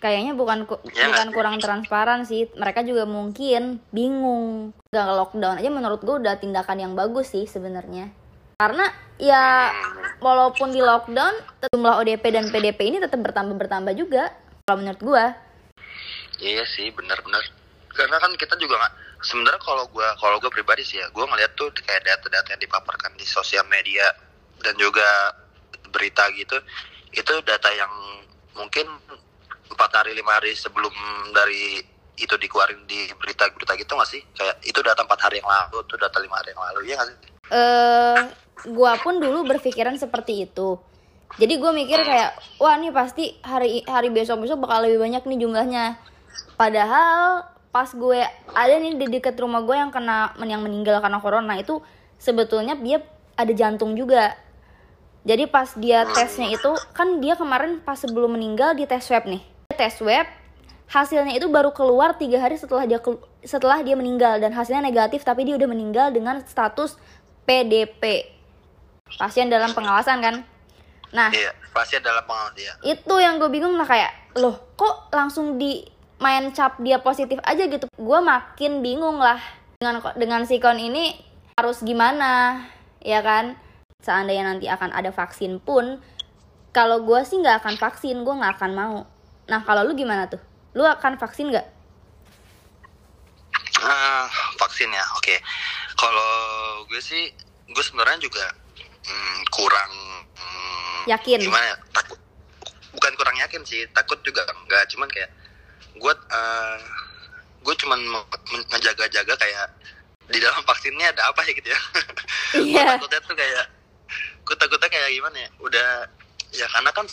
Kayaknya 0.00 0.32
bukan 0.32 0.64
ya, 0.96 1.12
bukan 1.12 1.28
kurang 1.36 1.56
transparan 1.60 2.24
sih. 2.24 2.48
Mereka 2.56 2.88
juga 2.88 3.04
mungkin 3.04 3.84
bingung. 3.92 4.72
Gak 4.88 5.06
lockdown 5.06 5.60
aja 5.60 5.68
menurut 5.68 6.00
gue 6.00 6.16
udah 6.24 6.40
tindakan 6.40 6.80
yang 6.80 6.92
bagus 6.96 7.36
sih 7.36 7.44
sebenarnya. 7.44 8.08
Karena 8.56 8.88
ya 9.20 9.68
hmm. 9.68 10.20
walaupun 10.24 10.72
di 10.72 10.80
lockdown 10.80 11.32
jumlah 11.68 12.00
ODP 12.00 12.24
dan 12.32 12.48
PDP 12.48 12.92
ini 12.92 12.98
tetap 13.00 13.20
bertambah 13.20 13.56
bertambah 13.56 13.92
juga 13.92 14.32
kalau 14.64 14.80
menurut 14.80 15.00
gue 15.00 15.24
iya 16.40 16.64
sih 16.64 16.88
benar-benar. 16.90 17.44
Karena 17.90 18.16
kan 18.18 18.32
kita 18.34 18.56
juga 18.56 18.80
nggak 18.80 18.94
sebenarnya 19.20 19.60
kalau 19.60 19.84
gue 19.92 20.08
kalau 20.16 20.36
gue 20.40 20.48
pribadi 20.48 20.80
sih 20.80 20.96
ya 20.96 21.06
gue 21.12 21.24
ngeliat 21.24 21.52
tuh 21.52 21.68
kayak 21.76 22.02
data-data 22.08 22.56
yang 22.56 22.62
dipaparkan 22.64 23.12
di 23.20 23.26
sosial 23.28 23.68
media 23.68 24.08
dan 24.64 24.72
juga 24.80 25.36
berita 25.92 26.24
gitu 26.32 26.56
itu 27.12 27.34
data 27.44 27.68
yang 27.74 27.92
mungkin 28.56 28.88
empat 29.70 29.90
hari 29.92 30.16
lima 30.16 30.40
hari 30.40 30.56
sebelum 30.56 30.92
dari 31.36 31.82
itu 32.20 32.36
dikeluarin 32.36 32.84
di 32.84 33.08
berita-berita 33.16 33.72
gitu 33.80 33.92
nggak 33.96 34.10
sih? 34.10 34.22
Kayak 34.36 34.56
itu 34.64 34.80
data 34.84 35.00
empat 35.04 35.20
hari 35.24 35.40
yang 35.40 35.48
lalu 35.48 35.84
itu 35.84 35.94
data 35.96 36.18
lima 36.20 36.36
hari 36.36 36.48
yang 36.52 36.62
lalu 36.62 36.80
ya 36.84 36.94
nggak 36.96 37.08
sih? 37.08 37.16
Eh 37.50 38.20
gua 38.76 38.92
pun 39.00 39.16
dulu 39.18 39.48
berpikiran 39.48 39.96
seperti 39.96 40.44
itu. 40.48 40.76
Jadi 41.38 41.62
gue 41.62 41.72
mikir 41.72 42.02
kayak 42.02 42.58
wah 42.58 42.74
nih 42.74 42.90
pasti 42.90 43.38
hari 43.46 43.86
hari 43.86 44.10
besok 44.10 44.42
besok 44.42 44.66
bakal 44.66 44.82
lebih 44.82 44.98
banyak 44.98 45.22
nih 45.30 45.38
jumlahnya 45.46 45.84
padahal 46.54 47.48
pas 47.70 47.86
gue 47.94 48.20
ada 48.50 48.74
nih 48.82 48.98
di 48.98 49.06
dekat 49.06 49.38
rumah 49.38 49.62
gue 49.62 49.78
yang 49.78 49.94
kena 49.94 50.34
yang 50.42 50.62
meninggal 50.66 50.98
karena 50.98 51.22
corona 51.22 51.54
itu 51.54 51.78
sebetulnya 52.18 52.74
dia 52.74 53.00
ada 53.38 53.52
jantung 53.54 53.94
juga. 53.94 54.34
Jadi 55.22 55.46
pas 55.46 55.68
dia 55.76 56.08
tesnya 56.10 56.50
itu 56.50 56.72
kan 56.96 57.20
dia 57.22 57.36
kemarin 57.36 57.78
pas 57.80 57.96
sebelum 57.96 58.34
meninggal 58.34 58.74
di 58.74 58.88
tes 58.88 59.04
swab 59.06 59.28
nih. 59.28 59.40
Tes 59.72 59.96
swab 60.00 60.26
hasilnya 60.90 61.38
itu 61.38 61.46
baru 61.46 61.70
keluar 61.70 62.18
tiga 62.18 62.42
hari 62.42 62.58
setelah 62.58 62.82
dia 62.88 62.98
setelah 63.46 63.78
dia 63.84 63.94
meninggal. 63.94 64.42
Dan 64.42 64.50
hasilnya 64.50 64.82
negatif 64.82 65.22
tapi 65.22 65.46
dia 65.46 65.54
udah 65.54 65.68
meninggal 65.70 66.10
dengan 66.10 66.42
status 66.42 66.98
PDP 67.46 68.26
pasien 69.14 69.46
dalam 69.46 69.70
pengawasan 69.76 70.18
kan? 70.18 70.36
Nah 71.14 71.30
iya, 71.34 71.54
pasien 71.70 72.02
dalam 72.02 72.22
pengawasan 72.26 72.58
ya. 72.58 72.72
itu 72.86 73.14
yang 73.18 73.38
gue 73.38 73.50
bingung 73.50 73.74
lah 73.74 73.86
kayak 73.86 74.10
loh 74.38 74.56
kok 74.78 75.10
langsung 75.10 75.58
di 75.58 75.82
main 76.20 76.52
cap 76.52 76.76
dia 76.78 77.00
positif 77.00 77.40
aja 77.42 77.64
gitu 77.64 77.88
gue 77.88 78.18
makin 78.20 78.84
bingung 78.84 79.16
lah 79.16 79.40
dengan 79.80 80.04
dengan 80.14 80.42
sikon 80.44 80.76
ini 80.76 81.16
harus 81.56 81.80
gimana 81.80 82.64
ya 83.00 83.24
kan 83.24 83.56
seandainya 84.04 84.44
nanti 84.44 84.68
akan 84.68 84.92
ada 84.92 85.12
vaksin 85.12 85.60
pun 85.60 86.00
kalau 86.70 87.02
gue 87.02 87.20
sih 87.24 87.40
nggak 87.40 87.64
akan 87.64 87.76
vaksin 87.80 88.20
gue 88.22 88.34
nggak 88.36 88.60
akan 88.60 88.72
mau 88.76 88.98
Nah 89.50 89.60
kalau 89.66 89.82
lu 89.82 89.92
gimana 89.98 90.30
tuh? 90.30 90.38
Lu 90.78 90.86
akan 90.86 91.18
vaksin 91.18 91.50
nggak? 91.50 91.66
Uh, 93.82 94.26
vaksin 94.62 94.86
ya, 94.86 95.04
oke. 95.18 95.26
Okay. 95.26 95.38
Kalau 95.98 96.30
gue 96.86 97.02
sih, 97.02 97.34
gue 97.66 97.84
sebenarnya 97.84 98.22
juga 98.22 98.46
hmm, 99.10 99.38
kurang 99.50 99.92
hmm, 100.38 101.00
yakin. 101.10 101.42
Gimana? 101.42 101.74
Ya? 101.74 101.76
Takut. 101.90 102.18
Bukan 102.94 103.12
kurang 103.18 103.36
yakin 103.42 103.66
sih, 103.66 103.82
takut 103.90 104.22
juga 104.22 104.46
enggak. 104.54 104.86
Cuman 104.94 105.10
kayak 105.10 105.34
gue, 105.96 106.14
uh, 106.14 106.78
gue 107.64 107.74
cuman 107.86 107.98
menjaga-jaga 108.70 109.34
kayak 109.34 109.66
di 110.30 110.38
dalam 110.38 110.62
vaksinnya 110.62 111.10
ada 111.10 111.26
apa 111.30 111.42
ya 111.46 111.52
gitu 111.56 111.68
ya. 111.70 111.80
Yeah. 112.50 112.98
gue 112.98 112.98
takutnya 112.98 113.20
tuh 113.22 113.36
kayak, 113.38 113.64
gue 114.42 114.56
takutnya 114.58 114.88
kayak 114.90 115.10
gimana 115.14 115.36
ya? 115.38 115.50
Udah 115.62 115.88
ya 116.50 116.66
karena 116.70 116.90
kan 116.90 117.06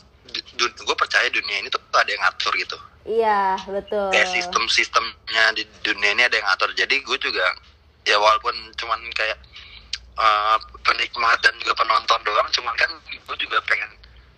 gue 0.57 0.96
percaya 0.98 1.27
dunia 1.29 1.62
ini 1.62 1.69
tuh 1.69 1.81
ada 1.93 2.10
yang 2.10 2.22
ngatur 2.25 2.53
gitu 2.57 2.77
iya 3.07 3.55
betul 3.69 4.10
kayak 4.12 4.29
sistem 4.34 4.63
sistemnya 4.67 5.43
di 5.55 5.63
dunia 5.86 6.12
ini 6.17 6.24
ada 6.25 6.36
yang 6.36 6.48
ngatur 6.50 6.69
jadi 6.74 6.96
gue 7.00 7.17
juga 7.22 7.46
ya 8.03 8.17
walaupun 8.17 8.55
cuman 8.75 9.00
kayak 9.13 9.38
uh, 10.19 10.57
penikmat 10.84 11.38
dan 11.46 11.53
juga 11.62 11.77
penonton 11.77 12.19
doang 12.25 12.50
cuman 12.51 12.74
kan 12.75 12.91
gue 13.07 13.38
juga 13.39 13.62
pengen 13.69 13.91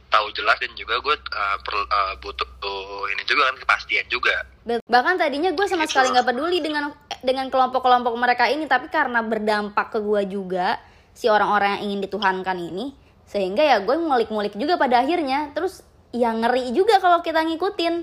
tahu 0.10 0.34
jelas 0.34 0.58
dan 0.58 0.74
juga 0.74 0.98
gue 1.00 1.16
uh, 1.16 1.58
per, 1.62 1.76
uh, 1.86 2.14
butuh 2.20 2.50
uh, 2.66 3.06
ini 3.14 3.24
juga 3.30 3.54
kan 3.54 3.56
kepastian 3.62 4.06
juga. 4.10 4.46
Bahkan 4.66 5.16
tadinya 5.18 5.54
gue 5.54 5.66
sama 5.70 5.86
gitu. 5.86 5.98
sekali 5.98 6.14
nggak 6.14 6.28
peduli 6.28 6.60
dengan 6.62 6.92
dengan 7.22 7.48
kelompok-kelompok 7.54 8.14
mereka 8.18 8.50
ini 8.50 8.66
tapi 8.66 8.90
karena 8.90 9.22
berdampak 9.22 9.94
ke 9.94 10.00
gue 10.02 10.22
juga 10.30 10.82
si 11.14 11.30
orang-orang 11.30 11.78
yang 11.78 11.82
ingin 11.90 12.00
dituhankan 12.10 12.58
ini 12.58 12.94
sehingga 13.30 13.62
ya 13.62 13.78
gue 13.86 13.96
ngulik-ngulik 13.96 14.58
juga 14.58 14.82
pada 14.82 15.06
akhirnya. 15.06 15.54
Terus 15.54 15.86
yang 16.10 16.42
ngeri 16.42 16.74
juga 16.74 16.98
kalau 16.98 17.22
kita 17.22 17.46
ngikutin. 17.46 17.96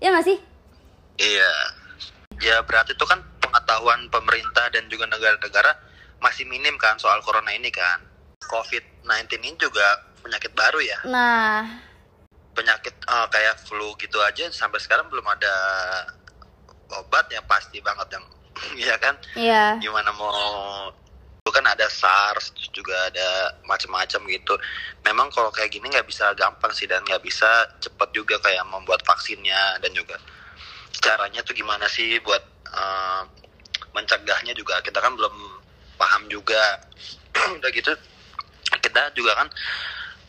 Ya 0.00 0.16
nggak 0.16 0.26
sih? 0.26 0.38
Iya. 1.20 1.52
Ya 2.40 2.56
berarti 2.64 2.96
itu 2.96 3.04
kan 3.04 3.20
pengetahuan 3.44 4.08
pemerintah 4.08 4.72
dan 4.72 4.88
juga 4.88 5.04
negara-negara 5.12 5.76
masih 6.24 6.48
minim 6.48 6.80
kan 6.80 6.96
soal 6.96 7.20
corona 7.20 7.52
ini 7.52 7.68
kan. 7.68 8.00
Covid-19 8.40 9.44
ini 9.44 9.52
juga 9.60 10.09
penyakit 10.20 10.52
baru 10.52 10.80
ya? 10.80 10.98
Nah. 11.08 11.64
Penyakit 12.52 12.94
uh, 13.08 13.26
kayak 13.30 13.56
flu 13.64 13.94
gitu 13.96 14.20
aja 14.20 14.48
sampai 14.52 14.78
sekarang 14.82 15.08
belum 15.08 15.24
ada 15.24 15.54
obat 17.00 17.30
yang 17.30 17.46
pasti 17.46 17.78
banget 17.80 18.18
yang 18.18 18.24
ya 18.92 18.96
kan? 19.00 19.14
Iya. 19.34 19.80
Gimana 19.80 20.10
mau 20.14 20.38
itu 21.40 21.50
kan 21.56 21.64
ada 21.64 21.88
SARS 21.88 22.52
juga 22.70 22.94
ada 23.08 23.58
macam-macam 23.64 24.20
gitu. 24.28 24.54
Memang 25.08 25.32
kalau 25.32 25.48
kayak 25.50 25.72
gini 25.72 25.88
nggak 25.88 26.06
bisa 26.06 26.30
gampang 26.36 26.70
sih 26.76 26.84
dan 26.84 27.00
nggak 27.02 27.24
bisa 27.24 27.48
cepat 27.80 28.12
juga 28.12 28.36
kayak 28.44 28.62
membuat 28.68 29.00
vaksinnya 29.08 29.80
dan 29.80 29.90
juga 29.96 30.20
caranya 31.00 31.40
tuh 31.40 31.56
gimana 31.56 31.88
sih 31.88 32.20
buat 32.20 32.44
uh, 32.70 33.24
mencegahnya 33.96 34.52
juga. 34.52 34.84
Kita 34.84 35.00
kan 35.00 35.16
belum 35.16 35.34
paham 35.96 36.28
juga. 36.28 36.84
Udah 37.58 37.70
gitu 37.72 37.96
kita 38.78 39.10
juga 39.18 39.34
kan 39.34 39.48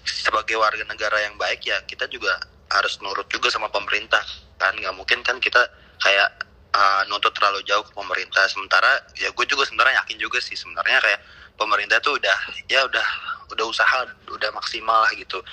sebagai 0.05 0.57
warga 0.57 0.81
negara 0.89 1.17
yang 1.21 1.37
baik 1.37 1.65
ya 1.65 1.77
kita 1.85 2.09
juga 2.09 2.33
harus 2.71 2.97
nurut 3.03 3.27
juga 3.27 3.51
sama 3.51 3.67
pemerintah 3.69 4.21
kan? 4.57 4.73
Nggak 4.77 4.95
mungkin 4.95 5.19
kan 5.21 5.37
kita 5.37 5.61
kayak 6.01 6.29
uh, 6.73 7.01
nuntut 7.11 7.33
terlalu 7.35 7.61
jauh 7.67 7.83
ke 7.83 7.93
pemerintah. 7.93 8.47
Sementara 8.47 9.01
ya 9.19 9.29
gue 9.29 9.45
juga 9.45 9.67
sebenarnya 9.67 10.01
yakin 10.05 10.17
juga 10.17 10.39
sih 10.39 10.55
sebenarnya 10.57 10.97
kayak 11.03 11.21
pemerintah 11.59 11.99
tuh 12.01 12.17
udah 12.17 12.37
ya 12.71 12.81
udah 12.87 13.07
udah 13.53 13.65
usaha 13.67 14.07
udah 14.31 14.49
maksimal 14.55 15.05
lah 15.05 15.11
gitu. 15.13 15.43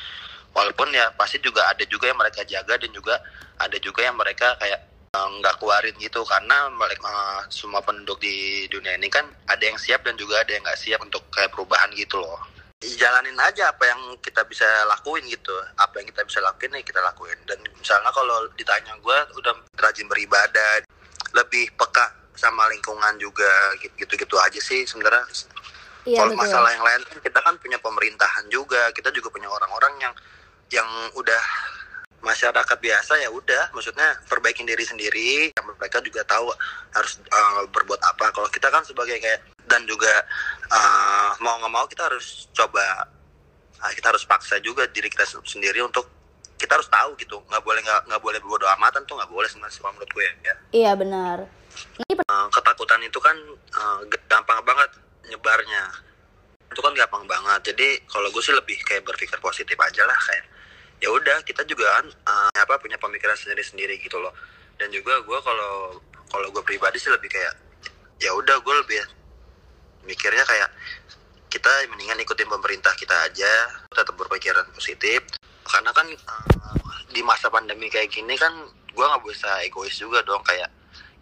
Walaupun 0.56 0.90
ya 0.94 1.12
pasti 1.14 1.38
juga 1.44 1.68
ada 1.68 1.84
juga 1.84 2.08
yang 2.08 2.18
mereka 2.18 2.42
jaga 2.46 2.80
dan 2.80 2.90
juga 2.90 3.20
ada 3.60 3.76
juga 3.78 4.00
yang 4.06 4.16
mereka 4.16 4.56
kayak 4.56 4.80
eh, 5.12 5.28
nggak 5.42 5.54
keluarin 5.60 5.94
gitu. 6.00 6.24
Karena 6.24 6.72
mereka 6.72 7.04
eh, 7.04 7.40
semua 7.52 7.84
penduduk 7.84 8.22
di 8.22 8.64
dunia 8.72 8.96
ini 8.96 9.12
kan 9.12 9.28
ada 9.50 9.60
yang 9.60 9.76
siap 9.76 10.06
dan 10.06 10.16
juga 10.16 10.40
ada 10.40 10.54
yang 10.56 10.64
nggak 10.64 10.80
siap 10.80 11.02
untuk 11.04 11.26
kayak 11.34 11.52
perubahan 11.52 11.90
gitu 11.92 12.22
loh 12.22 12.57
jalanin 12.78 13.34
aja 13.42 13.74
apa 13.74 13.90
yang 13.90 14.00
kita 14.22 14.46
bisa 14.46 14.66
lakuin 14.86 15.26
gitu. 15.26 15.54
Apa 15.74 15.98
yang 15.98 16.06
kita 16.14 16.22
bisa 16.22 16.38
lakuin 16.38 16.78
ya 16.78 16.82
kita 16.86 17.00
lakuin. 17.02 17.38
Dan 17.46 17.58
misalnya 17.74 18.10
kalau 18.14 18.46
ditanya 18.54 18.94
gue 19.02 19.18
udah 19.34 19.54
rajin 19.82 20.06
beribadah 20.06 20.86
lebih 21.34 21.74
peka 21.74 22.06
sama 22.38 22.70
lingkungan 22.70 23.18
juga 23.18 23.74
gitu-gitu 23.82 24.38
aja 24.38 24.60
sih 24.62 24.86
sebenarnya. 24.86 25.26
Iya 26.06 26.22
kalau 26.22 26.32
betul. 26.38 26.42
masalah 26.46 26.70
yang 26.70 26.84
lain 26.86 27.02
kita 27.18 27.40
kan 27.42 27.54
punya 27.58 27.78
pemerintahan 27.82 28.46
juga 28.46 28.94
kita 28.94 29.10
juga 29.10 29.28
punya 29.34 29.50
orang-orang 29.50 29.92
yang 29.98 30.14
yang 30.70 30.88
udah 31.18 31.42
masyarakat 32.22 32.78
biasa 32.78 33.18
ya 33.18 33.30
udah. 33.34 33.74
Maksudnya 33.74 34.22
perbaikin 34.30 34.70
diri 34.70 34.86
sendiri 34.86 35.50
yang 35.50 35.66
mereka 35.74 35.98
juga 35.98 36.22
tahu 36.22 36.54
harus 36.94 37.18
uh, 37.26 37.66
berbuat 37.74 38.00
apa. 38.06 38.30
Kalau 38.30 38.48
kita 38.54 38.70
kan 38.70 38.86
sebagai 38.86 39.18
kayak 39.18 39.42
dan 39.68 39.84
juga 39.84 40.10
uh, 40.72 41.30
mau 41.44 41.60
nggak 41.60 41.72
mau 41.72 41.84
kita 41.86 42.08
harus 42.08 42.48
coba 42.56 43.06
uh, 43.84 43.92
kita 43.92 44.10
harus 44.10 44.24
paksa 44.24 44.56
juga 44.64 44.88
diri 44.88 45.12
kita 45.12 45.28
sendiri 45.44 45.84
untuk 45.84 46.08
kita 46.58 46.74
harus 46.74 46.90
tahu 46.90 47.14
gitu. 47.22 47.38
Nggak 47.46 47.62
boleh 47.62 47.80
nggak 47.84 48.00
nggak 48.10 48.22
boleh 48.24 48.38
berbodoh 48.42 48.68
amatan 48.74 49.04
tuh 49.06 49.14
nggak 49.14 49.30
boleh 49.30 49.46
sebenarnya 49.46 49.78
kalau 49.78 49.94
menurut 49.94 50.10
gue 50.10 50.24
ya. 50.24 50.54
Iya 50.74 50.92
benar. 50.98 51.38
Uh, 52.26 52.46
ketakutan 52.50 53.00
itu 53.06 53.18
kan 53.22 53.36
uh, 53.78 54.00
gampang 54.26 54.58
banget 54.66 54.90
nyebarnya. 55.30 55.84
Itu 56.72 56.80
kan 56.82 56.92
gampang 56.98 57.24
banget. 57.30 57.72
Jadi 57.72 58.02
kalau 58.10 58.28
gue 58.34 58.42
sih 58.42 58.56
lebih 58.56 58.76
kayak 58.82 59.06
berpikir 59.06 59.38
positif 59.38 59.78
aja 59.78 60.02
lah 60.02 60.18
kayak 60.18 60.44
ya 60.98 61.14
udah 61.14 61.38
kita 61.46 61.62
juga 61.62 61.86
kan 62.02 62.06
uh, 62.26 62.50
apa 62.58 62.74
punya 62.82 62.98
pemikiran 62.98 63.38
sendiri 63.38 63.62
sendiri 63.62 63.94
gitu 64.02 64.18
loh. 64.18 64.34
Dan 64.74 64.90
juga 64.90 65.22
gue 65.22 65.38
kalau 65.46 66.02
kalau 66.28 66.46
gue 66.50 66.62
pribadi 66.66 66.98
sih 66.98 67.14
lebih 67.14 67.30
kayak 67.30 67.54
ya 68.18 68.34
udah 68.34 68.58
gue 68.58 68.74
lebih 68.82 68.98
mikirnya 70.08 70.42
kayak 70.48 70.72
kita 71.52 71.68
mendingan 71.92 72.20
ikutin 72.24 72.48
pemerintah 72.48 72.92
kita 72.96 73.12
aja 73.28 73.52
tetap 73.92 74.16
berpikiran 74.16 74.64
positif. 74.72 75.20
Karena 75.68 75.92
kan 75.92 76.08
uh, 76.08 76.76
di 77.12 77.20
masa 77.20 77.52
pandemi 77.52 77.92
kayak 77.92 78.08
gini 78.08 78.32
kan 78.40 78.52
gue 78.92 79.04
nggak 79.04 79.22
bisa 79.28 79.60
egois 79.62 79.94
juga 79.94 80.24
dong 80.24 80.40
kayak 80.42 80.72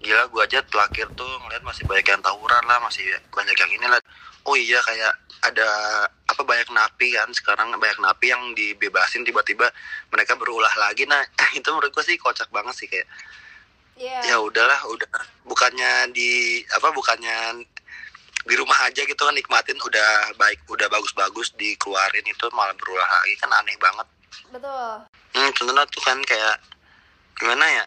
gila 0.00 0.28
gue 0.30 0.42
aja 0.44 0.62
terakhir 0.64 1.08
tuh 1.18 1.26
ngeliat 1.44 1.66
masih 1.66 1.82
banyak 1.88 2.06
yang 2.06 2.22
tawuran 2.22 2.64
lah 2.68 2.78
masih 2.84 3.02
banyak 3.32 3.56
yang 3.58 3.72
ini 3.74 3.86
lah 3.88 4.00
oh 4.46 4.54
iya 4.54 4.78
kayak 4.84 5.12
ada 5.42 5.68
apa 6.26 6.42
banyak 6.42 6.68
napi 6.72 7.16
kan 7.16 7.28
sekarang 7.34 7.74
banyak 7.76 7.98
napi 8.00 8.30
yang 8.30 8.42
dibebasin 8.54 9.26
tiba-tiba 9.26 9.68
mereka 10.10 10.38
berulah 10.38 10.72
lagi. 10.78 11.04
Nah 11.04 11.22
itu 11.58 11.68
menurut 11.70 11.92
gue 11.92 12.04
sih 12.06 12.16
kocak 12.16 12.48
banget 12.50 12.74
sih 12.76 12.88
kayak 12.88 13.08
Iya. 13.96 14.20
ya 14.28 14.36
udahlah 14.44 14.76
udah. 14.92 15.08
Bukannya 15.48 16.12
di 16.12 16.60
apa 16.68 16.92
bukannya 16.92 17.64
di 18.46 18.54
rumah 18.54 18.78
aja 18.86 19.02
gitu 19.02 19.18
kan 19.18 19.34
nikmatin 19.34 19.74
udah 19.82 20.30
baik 20.38 20.62
udah 20.70 20.86
bagus-bagus 20.86 21.50
dikeluarin 21.58 22.22
itu 22.22 22.46
malah 22.54 22.72
berulah 22.78 23.06
lagi 23.06 23.34
kan 23.42 23.50
aneh 23.50 23.74
banget. 23.82 24.06
Betul. 24.54 24.90
hmm 25.34 25.50
contohnya 25.52 25.84
tuh 25.90 26.02
kan 26.06 26.18
kayak 26.22 26.56
gimana 27.36 27.64
ya? 27.66 27.84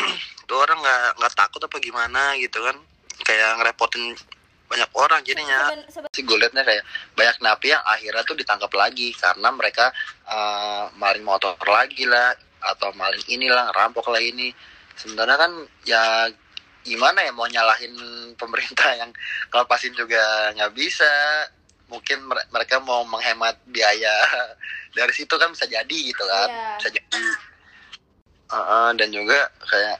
Tuh 0.48 0.58
orang 0.58 0.82
nggak 0.82 1.22
nggak 1.22 1.34
takut 1.38 1.62
apa 1.62 1.76
gimana 1.78 2.34
gitu 2.40 2.58
kan? 2.64 2.74
Kayak 3.22 3.60
ngerepotin 3.60 4.16
banyak 4.66 4.90
orang 4.98 5.20
jadinya. 5.22 5.70
Gue 6.10 6.36
liatnya 6.40 6.62
kayak 6.62 6.82
banyak 7.14 7.36
napi 7.42 7.70
yang 7.70 7.82
akhirnya 7.86 8.22
tuh 8.26 8.34
ditangkap 8.38 8.70
lagi 8.74 9.14
karena 9.14 9.50
mereka 9.54 9.94
eh, 10.26 10.84
maling 10.98 11.22
motor 11.22 11.54
lagi 11.66 12.06
lah 12.06 12.34
atau 12.74 12.90
maling 12.94 13.22
inilah 13.30 13.70
ngerampok 13.70 14.10
lah 14.10 14.22
ini. 14.22 14.50
Sebenarnya 14.98 15.36
kan 15.38 15.52
ya 15.86 16.02
gimana 16.84 17.20
ya 17.20 17.32
mau 17.34 17.46
nyalahin 17.46 17.92
pemerintah 18.40 18.90
yang 18.96 19.10
ngelepasin 19.52 19.92
juga 19.92 20.20
nggak 20.56 20.72
bisa. 20.74 21.10
Mungkin 21.90 22.22
mere- 22.22 22.46
mereka 22.54 22.78
mau 22.78 23.02
menghemat 23.02 23.58
biaya 23.66 24.14
dari 24.96 25.12
situ 25.12 25.34
kan 25.34 25.50
bisa 25.50 25.66
jadi 25.66 25.96
gitu 26.10 26.22
kan. 26.22 26.48
Iya. 26.48 26.68
bisa 26.78 26.88
jadi. 26.94 27.22
Uh-uh, 28.50 28.90
dan 28.98 29.14
juga 29.14 29.46
kayak 29.62 29.98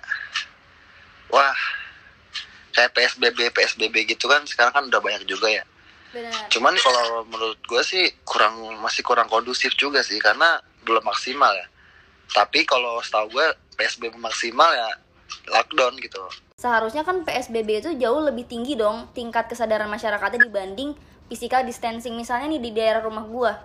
wah 1.31 1.55
kayak 2.75 2.91
PSBB 2.95 3.55
PSBB 3.55 3.95
gitu 4.11 4.27
kan 4.27 4.43
sekarang 4.47 4.75
kan 4.75 4.85
udah 4.87 5.01
banyak 5.03 5.23
juga 5.27 5.51
ya. 5.51 5.65
Benar. 6.11 6.51
cuman 6.51 6.75
kalau 6.75 7.23
menurut 7.23 7.63
gue 7.71 7.83
sih 7.87 8.11
kurang 8.27 8.59
masih 8.83 9.07
kurang 9.07 9.31
kondusif 9.31 9.79
juga 9.79 10.03
sih 10.03 10.19
karena 10.19 10.59
belum 10.83 11.07
maksimal 11.07 11.55
ya. 11.55 11.67
Tapi 12.35 12.67
kalau 12.67 12.99
setahu 12.99 13.31
gue 13.31 13.47
PSBB 13.79 14.19
maksimal 14.19 14.75
ya 14.75 14.91
lockdown 15.49 15.95
gitu 16.01 16.23
Seharusnya 16.61 17.09
kan 17.09 17.25
PSBB 17.25 17.81
itu 17.81 17.91
jauh 17.97 18.21
lebih 18.21 18.45
tinggi 18.45 18.77
dong 18.77 19.09
tingkat 19.17 19.49
kesadaran 19.49 19.89
masyarakatnya 19.89 20.45
dibanding 20.45 20.93
physical 21.25 21.65
distancing 21.65 22.13
misalnya 22.13 22.53
nih 22.53 22.61
di 22.61 22.71
daerah 22.77 23.01
rumah 23.01 23.25
gua. 23.25 23.57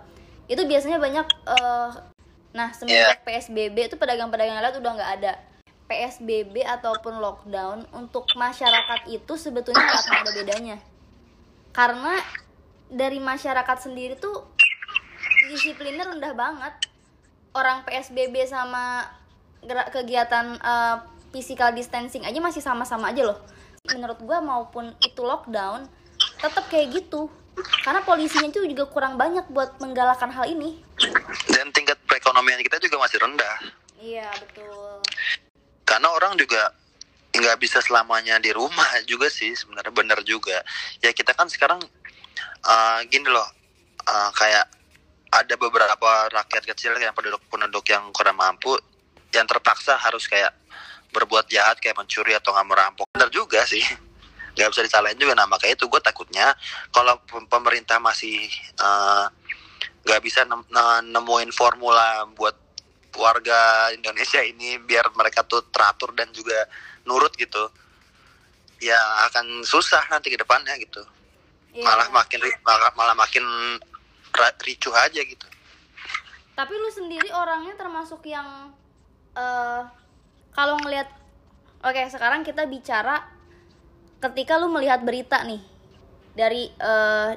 Itu 0.48 0.64
biasanya 0.64 0.96
banyak 0.96 1.26
eh, 1.28 1.90
nah 2.56 2.72
semenjak 2.72 3.20
PSBB 3.20 3.92
itu 3.92 4.00
pedagang-pedagang 4.00 4.56
lihat 4.64 4.80
udah 4.80 4.92
nggak 4.96 5.12
ada. 5.20 5.32
PSBB 5.92 6.64
ataupun 6.64 7.20
lockdown 7.20 7.84
untuk 7.92 8.24
masyarakat 8.32 9.12
itu 9.12 9.36
sebetulnya 9.36 9.84
nggak 9.84 10.24
ada 10.24 10.32
bedanya. 10.32 10.76
Karena 11.76 12.16
dari 12.88 13.20
masyarakat 13.20 13.76
sendiri 13.92 14.16
tuh 14.16 14.40
disiplinnya 15.52 16.08
rendah 16.16 16.32
banget. 16.32 16.74
Orang 17.52 17.84
PSBB 17.84 18.48
sama 18.48 19.04
gerak 19.60 19.92
kegiatan 19.92 20.56
eh, 20.56 20.96
physical 21.30 21.72
distancing 21.72 22.22
aja 22.22 22.38
masih 22.38 22.60
sama-sama 22.60 23.10
aja 23.10 23.26
loh. 23.26 23.38
Menurut 23.88 24.18
gua 24.22 24.38
maupun 24.42 24.90
itu 25.00 25.22
lockdown 25.22 25.86
tetap 26.38 26.66
kayak 26.68 26.90
gitu. 26.92 27.30
Karena 27.80 28.04
polisinya 28.04 28.52
itu 28.52 28.60
juga 28.68 28.84
kurang 28.86 29.16
banyak 29.16 29.48
buat 29.48 29.80
menggalakkan 29.80 30.28
hal 30.28 30.44
ini. 30.46 30.76
dan 31.48 31.72
tingkat 31.72 31.96
perekonomian 32.04 32.60
kita 32.60 32.80
juga 32.80 32.96
masih 33.00 33.20
rendah 33.20 33.56
Iya, 33.96 34.28
betul. 34.40 35.00
karena 35.84 36.08
orang 36.12 36.36
juga 36.36 36.72
nggak 37.32 37.56
bisa 37.60 37.78
selamanya 37.80 38.36
di 38.40 38.52
rumah 38.52 38.84
juga 39.10 39.28
sih 39.28 39.52
sebenarnya 39.52 39.92
benar 39.92 40.20
juga 40.24 40.60
ya 41.00 41.12
kita 41.12 41.36
kan 41.36 41.48
sekarang 41.48 41.80
uh, 42.64 42.98
gini 43.08 43.28
loh 43.28 43.44
uh, 44.04 44.30
kayak 44.32 44.66
ada 45.30 45.54
beberapa 45.56 46.10
rakyat 46.32 46.64
kecil 46.72 46.96
yang 46.96 47.12
penduduk 47.12 47.44
penduduk 47.52 47.84
yang 47.88 48.08
kurang 48.12 48.40
mampu 48.40 48.72
yang 49.32 49.44
terpaksa 49.44 50.00
harus 50.00 50.24
kayak 50.28 50.52
berbuat 51.16 51.48
jahat 51.48 51.80
kayak 51.80 51.96
mencuri 51.96 52.36
atau 52.36 52.52
nggak 52.52 52.68
merampok. 52.68 53.06
Benar 53.16 53.32
juga 53.32 53.64
sih. 53.64 53.80
Nggak 54.56 54.68
bisa 54.72 54.82
disalahin 54.88 55.20
juga 55.20 55.36
nah 55.36 55.44
makanya 55.44 55.76
itu 55.76 55.84
gue 55.84 56.00
takutnya 56.00 56.56
kalau 56.88 57.20
pem- 57.28 57.44
pemerintah 57.44 58.00
masih 58.00 58.40
uh, 58.80 59.28
nggak 60.04 60.20
bisa 60.24 60.48
nem- 60.48 60.64
ne- 60.72 61.04
nemuin 61.12 61.52
formula 61.52 62.24
buat 62.32 62.56
warga 63.16 63.92
Indonesia 63.92 64.40
ini 64.40 64.80
biar 64.80 65.12
mereka 65.12 65.44
tuh 65.44 65.64
teratur 65.72 66.12
dan 66.16 66.32
juga 66.32 66.56
nurut 67.08 67.32
gitu 67.36 67.68
ya 68.80 68.96
akan 69.28 69.64
susah 69.64 70.04
nanti 70.12 70.28
ke 70.32 70.40
depannya 70.40 70.76
gitu. 70.80 71.00
Iya. 71.76 71.84
malah 71.84 72.08
makin 72.08 72.40
malah, 72.64 72.90
malah 72.96 73.16
makin 73.16 73.44
ricuh 74.64 74.92
aja 74.96 75.20
gitu. 75.20 75.46
Tapi 76.56 76.72
lu 76.72 76.88
sendiri 76.88 77.28
orangnya 77.32 77.76
termasuk 77.76 78.24
yang 78.24 78.72
eh 79.36 79.82
kalau 80.56 80.80
ngelihat 80.80 81.12
Oke, 81.86 82.02
sekarang 82.10 82.42
kita 82.42 82.66
bicara 82.66 83.22
ketika 84.18 84.58
lu 84.58 84.66
melihat 84.72 85.04
berita 85.06 85.44
nih 85.46 85.62
dari 86.34 86.66
eh 86.72 87.30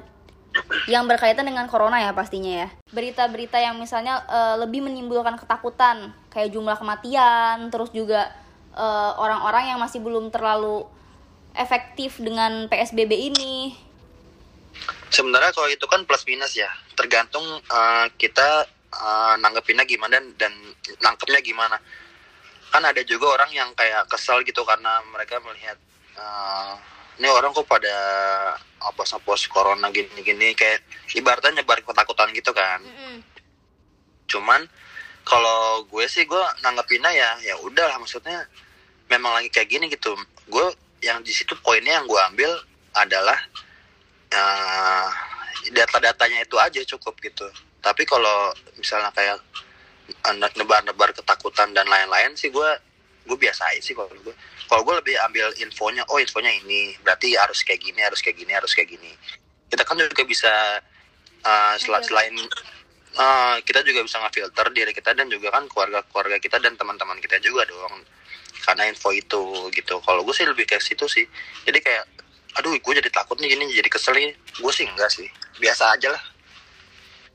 yang 0.90 1.06
berkaitan 1.06 1.46
dengan 1.46 1.70
corona 1.70 2.02
ya 2.02 2.10
pastinya 2.10 2.66
ya. 2.66 2.68
Berita-berita 2.90 3.62
yang 3.62 3.78
misalnya 3.78 4.26
eh, 4.26 4.56
lebih 4.58 4.82
menimbulkan 4.82 5.38
ketakutan 5.38 6.10
kayak 6.34 6.50
jumlah 6.50 6.74
kematian, 6.74 7.70
terus 7.70 7.94
juga 7.94 8.34
eh, 8.74 9.12
orang-orang 9.14 9.70
yang 9.70 9.78
masih 9.78 10.02
belum 10.02 10.34
terlalu 10.34 10.82
efektif 11.54 12.18
dengan 12.18 12.66
PSBB 12.66 13.12
ini. 13.30 13.74
sebenarnya 15.10 15.50
kalau 15.50 15.66
itu 15.66 15.82
kan 15.90 16.06
plus 16.06 16.22
minus 16.22 16.54
ya 16.54 16.70
tergantung 16.94 17.42
uh, 17.42 18.06
kita 18.14 18.62
uh, 18.94 19.34
nanggepinnya 19.42 19.82
gimana 19.82 20.22
dan, 20.22 20.30
dan 20.38 20.52
nangkepnya 21.02 21.42
gimana 21.42 21.74
kan 22.70 22.82
ada 22.86 23.02
juga 23.02 23.34
orang 23.34 23.50
yang 23.50 23.70
kayak 23.74 24.06
kesel 24.06 24.40
gitu 24.46 24.62
karena 24.62 25.02
mereka 25.10 25.42
melihat 25.42 25.76
uh, 26.14 26.78
ini 27.20 27.28
orang 27.28 27.52
kok 27.52 27.68
pada 27.68 27.94
apa 28.80 29.02
pos 29.20 29.44
corona 29.50 29.92
gini-gini 29.92 30.56
kayak 30.56 30.80
ibaratnya 31.12 31.60
nyebar 31.60 31.84
ketakutan 31.84 32.32
gitu 32.32 32.54
kan. 32.56 32.80
Cuman 34.24 34.64
kalau 35.26 35.84
gue 35.84 36.06
sih 36.08 36.24
gue 36.24 36.44
nanggepinnya 36.64 37.12
ya 37.12 37.30
ya 37.44 37.54
udah 37.60 38.00
maksudnya 38.00 38.48
memang 39.12 39.36
lagi 39.36 39.52
kayak 39.52 39.68
gini 39.68 39.92
gitu. 39.92 40.16
Gue 40.48 40.72
yang 41.04 41.20
di 41.20 41.28
situ 41.34 41.52
poinnya 41.60 42.00
yang 42.00 42.08
gue 42.08 42.20
ambil 42.32 42.50
adalah 42.96 43.36
eh, 44.32 45.08
data-datanya 45.76 46.48
itu 46.48 46.56
aja 46.56 46.80
cukup 46.96 47.20
gitu. 47.20 47.44
Tapi 47.84 48.08
kalau 48.08 48.56
misalnya 48.80 49.12
kayak 49.12 49.36
nebar-nebar 50.56 51.10
ketakutan 51.14 51.72
dan 51.74 51.86
lain-lain 51.86 52.34
sih 52.36 52.50
gue 52.52 52.70
gue 53.26 53.38
biasa 53.38 53.62
aja 53.70 53.80
sih 53.82 53.94
kalau 53.94 54.10
gue 54.10 54.34
kalau 54.70 54.82
gue 54.86 54.94
lebih 55.02 55.14
ambil 55.26 55.50
infonya 55.58 56.06
oh 56.10 56.18
infonya 56.22 56.50
ini 56.62 56.94
berarti 57.02 57.34
harus 57.34 57.66
kayak 57.66 57.82
gini 57.82 58.00
harus 58.02 58.22
kayak 58.22 58.38
gini 58.38 58.52
harus 58.54 58.70
kayak 58.70 58.88
gini. 58.94 59.10
Kita 59.66 59.82
kan 59.82 59.98
juga 59.98 60.22
bisa 60.22 60.78
uh, 61.42 61.74
sel 61.78 61.94
selain 62.06 62.34
uh, 63.18 63.58
kita 63.66 63.82
juga 63.82 64.06
bisa 64.06 64.22
ngefilter 64.22 64.66
diri 64.70 64.94
kita 64.94 65.10
dan 65.14 65.26
juga 65.26 65.50
kan 65.50 65.66
keluarga 65.66 66.06
keluarga 66.06 66.38
kita 66.38 66.62
dan 66.62 66.78
teman-teman 66.78 67.18
kita 67.18 67.42
juga 67.42 67.66
dong 67.66 68.06
karena 68.62 68.86
info 68.86 69.10
itu 69.10 69.42
gitu. 69.74 69.98
Kalau 70.06 70.22
gue 70.22 70.34
sih 70.34 70.46
lebih 70.46 70.70
kayak 70.70 70.82
situ 70.82 71.06
sih. 71.10 71.26
Jadi 71.66 71.78
kayak 71.82 72.06
aduh 72.62 72.74
gue 72.78 72.92
jadi 72.94 73.10
takut 73.10 73.38
nih 73.42 73.50
gini 73.58 73.74
jadi 73.74 73.90
kesel 73.90 74.14
nih. 74.14 74.34
Gue 74.62 74.70
sih 74.70 74.86
enggak 74.86 75.10
sih. 75.10 75.26
Biasa 75.58 75.98
aja 75.98 76.14
lah 76.14 76.29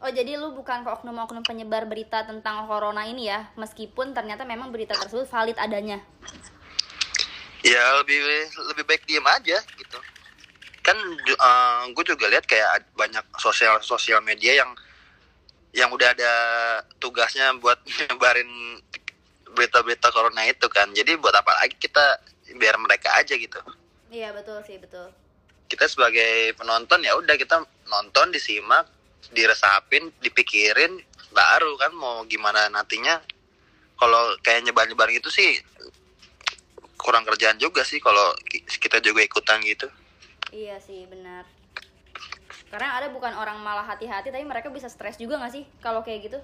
Oh 0.03 0.11
jadi 0.11 0.35
lu 0.35 0.51
bukan 0.51 0.83
ke 0.83 0.89
oknum-oknum 0.91 1.41
penyebar 1.47 1.87
berita 1.87 2.27
tentang 2.27 2.67
corona 2.67 3.07
ini 3.07 3.31
ya? 3.31 3.47
Meskipun 3.55 4.11
ternyata 4.11 4.43
memang 4.43 4.69
berita 4.69 4.91
tersebut 4.91 5.23
valid 5.31 5.55
adanya. 5.55 6.03
Ya 7.63 7.81
lebih 8.03 8.19
lebih 8.75 8.83
baik 8.83 9.07
diem 9.07 9.23
aja 9.23 9.57
gitu. 9.63 9.97
Kan 10.83 10.97
gue 11.95 12.05
juga 12.05 12.27
lihat 12.27 12.45
kayak 12.45 12.91
banyak 12.93 13.23
sosial 13.39 13.79
sosial 13.81 14.19
media 14.19 14.61
yang 14.61 14.71
yang 15.71 15.89
udah 15.91 16.11
ada 16.11 16.33
tugasnya 16.99 17.55
buat 17.57 17.79
nyebarin 18.11 18.79
berita-berita 19.55 20.11
corona 20.11 20.43
itu 20.43 20.67
kan. 20.67 20.91
Jadi 20.91 21.15
buat 21.17 21.33
apa 21.33 21.55
lagi 21.63 21.79
kita? 21.79 22.19
Biar 22.59 22.77
mereka 22.77 23.15
aja 23.15 23.33
gitu. 23.33 23.57
Iya 24.11 24.35
betul 24.35 24.61
sih 24.67 24.77
betul. 24.77 25.09
Kita 25.65 25.89
sebagai 25.89 26.53
penonton 26.53 27.01
ya 27.01 27.17
udah 27.17 27.33
kita 27.39 27.63
nonton 27.89 28.29
disimak 28.29 28.94
diresapin 29.31 30.11
dipikirin 30.19 30.99
baru 31.31 31.73
kan 31.77 31.91
mau 31.95 32.21
gimana 32.25 32.69
nantinya. 32.69 33.21
Kalau 33.95 34.35
kayak 34.43 34.67
nyebar 34.67 34.85
nyebar 34.85 35.07
gitu 35.09 35.31
sih 35.31 35.55
kurang 36.99 37.21
kerjaan 37.23 37.55
juga 37.61 37.85
sih 37.85 38.01
kalau 38.01 38.33
ki- 38.49 38.65
kita 38.65 38.97
juga 38.99 39.21
ikutan 39.21 39.61
gitu. 39.61 39.87
Iya 40.51 40.81
sih 40.81 41.05
benar. 41.05 41.45
Karena 42.69 42.97
ada 42.97 43.07
bukan 43.13 43.31
orang 43.37 43.61
malah 43.61 43.85
hati-hati 43.85 44.33
Tapi 44.33 44.43
mereka 44.43 44.67
bisa 44.73 44.89
stres 44.89 45.15
juga 45.15 45.37
gak 45.39 45.53
sih 45.53 45.63
kalau 45.79 46.01
kayak 46.01 46.27
gitu? 46.27 46.39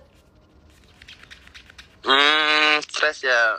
Hmm 2.05 2.81
stres 2.81 3.25
ya 3.25 3.57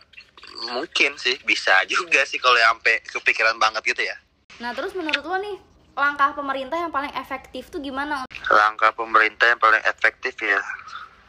mungkin 0.72 1.14
sih 1.18 1.38
bisa 1.42 1.82
juga 1.92 2.22
sih 2.24 2.38
kalau 2.38 2.58
sampai 2.58 3.02
kepikiran 3.02 3.58
banget 3.58 3.82
gitu 3.94 4.02
ya. 4.06 4.16
Nah 4.62 4.70
terus 4.72 4.94
menurut 4.94 5.22
lo 5.26 5.36
nih 5.42 5.56
Langkah 5.92 6.32
pemerintah 6.32 6.80
yang 6.80 6.92
paling 6.92 7.12
efektif 7.12 7.68
tuh 7.68 7.80
gimana? 7.84 8.24
Langkah 8.48 8.96
pemerintah 8.96 9.52
yang 9.52 9.60
paling 9.60 9.82
efektif 9.84 10.36
ya. 10.40 10.60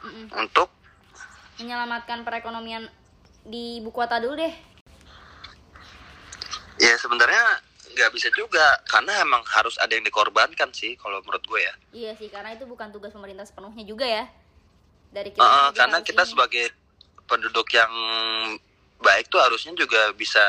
Mm-mm. 0.04 0.28
untuk? 0.40 0.72
Menyelamatkan 1.60 2.28
perekonomian 2.28 2.88
di 3.44 3.84
ibu 3.84 3.92
kota 3.92 4.20
dulu 4.20 4.40
deh. 4.40 4.54
Ya 6.80 6.96
sebenarnya 7.00 7.60
nggak 7.94 8.12
bisa 8.16 8.28
juga 8.34 8.82
karena 8.90 9.22
emang 9.22 9.46
harus 9.46 9.78
ada 9.78 9.94
yang 9.94 10.02
dikorbankan 10.02 10.74
sih 10.74 10.98
kalau 10.98 11.22
menurut 11.22 11.44
gue 11.46 11.62
ya. 11.62 11.74
Iya 11.94 12.12
sih 12.18 12.28
karena 12.32 12.58
itu 12.58 12.66
bukan 12.66 12.90
tugas 12.90 13.14
pemerintah 13.14 13.46
sepenuhnya 13.46 13.84
juga 13.86 14.08
ya. 14.08 14.26
Dari 15.14 15.30
kita 15.30 15.44
Uh, 15.44 15.70
karena 15.76 16.02
kita 16.02 16.24
ini. 16.26 16.32
sebagai 16.34 16.66
penduduk 17.30 17.68
yang 17.76 17.94
baik 19.04 19.30
tuh 19.30 19.40
harusnya 19.44 19.76
juga 19.78 20.10
bisa 20.16 20.42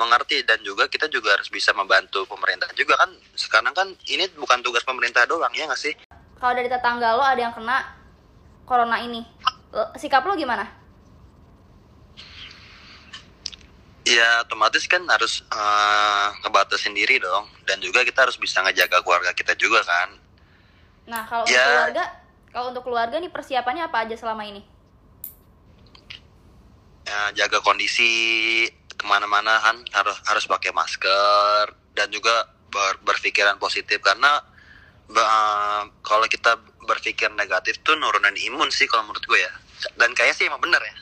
mengerti 0.00 0.40
dan 0.42 0.56
juga 0.64 0.88
kita 0.88 1.12
juga 1.12 1.36
harus 1.36 1.52
bisa 1.52 1.76
membantu 1.76 2.24
pemerintah 2.24 2.66
juga 2.72 2.96
kan 2.96 3.12
sekarang 3.36 3.76
kan 3.76 3.88
ini 4.08 4.24
bukan 4.34 4.64
tugas 4.64 4.80
pemerintah 4.82 5.28
doang 5.28 5.52
ya 5.52 5.68
nggak 5.68 5.76
sih 5.76 5.92
Kalau 6.40 6.56
dari 6.56 6.72
tetangga 6.72 7.12
lo 7.12 7.20
ada 7.20 7.36
yang 7.36 7.52
kena 7.52 7.84
corona 8.64 8.96
ini 8.98 9.20
Sikap 9.94 10.24
lo 10.24 10.34
gimana? 10.34 10.64
ya 14.02 14.42
otomatis 14.42 14.88
kan 14.88 15.04
harus 15.06 15.44
uh, 15.52 16.34
ngebatasin 16.42 16.96
diri 16.96 17.20
dong 17.20 17.46
dan 17.68 17.78
juga 17.78 18.02
kita 18.02 18.24
harus 18.26 18.34
bisa 18.34 18.58
ngejaga 18.64 19.04
keluarga 19.04 19.30
kita 19.30 19.52
juga 19.54 19.84
kan 19.84 20.10
Nah 21.06 21.26
kalau 21.26 21.42
untuk 21.46 21.54
Ya. 21.54 21.66
keluarga 21.66 22.04
Kalau 22.50 22.66
untuk 22.74 22.82
keluarga 22.82 23.16
nih 23.18 23.30
persiapannya 23.30 23.86
apa 23.86 24.02
aja 24.02 24.18
selama 24.18 24.42
ini? 24.42 24.62
ya, 27.06 27.30
jaga 27.36 27.58
kondisi 27.62 28.10
ke 29.00 29.04
mana-mana 29.08 29.56
kan 29.64 29.80
harus 29.96 30.20
harus 30.28 30.44
pakai 30.44 30.76
masker 30.76 31.72
dan 31.96 32.12
juga 32.12 32.44
ber- 32.68 33.00
berpikiran 33.00 33.56
positif. 33.56 33.96
Karena 34.04 34.44
ba- 35.08 35.88
kalau 36.04 36.28
kita 36.28 36.60
berpikir 36.84 37.32
negatif 37.32 37.80
tuh 37.80 37.96
nurunin 37.96 38.36
imun 38.36 38.68
sih 38.68 38.84
kalau 38.84 39.08
menurut 39.08 39.24
gue 39.24 39.40
ya. 39.40 39.52
Dan 39.96 40.12
kayaknya 40.12 40.36
sih 40.36 40.44
emang 40.52 40.60
bener 40.60 40.84
ya. 40.84 40.94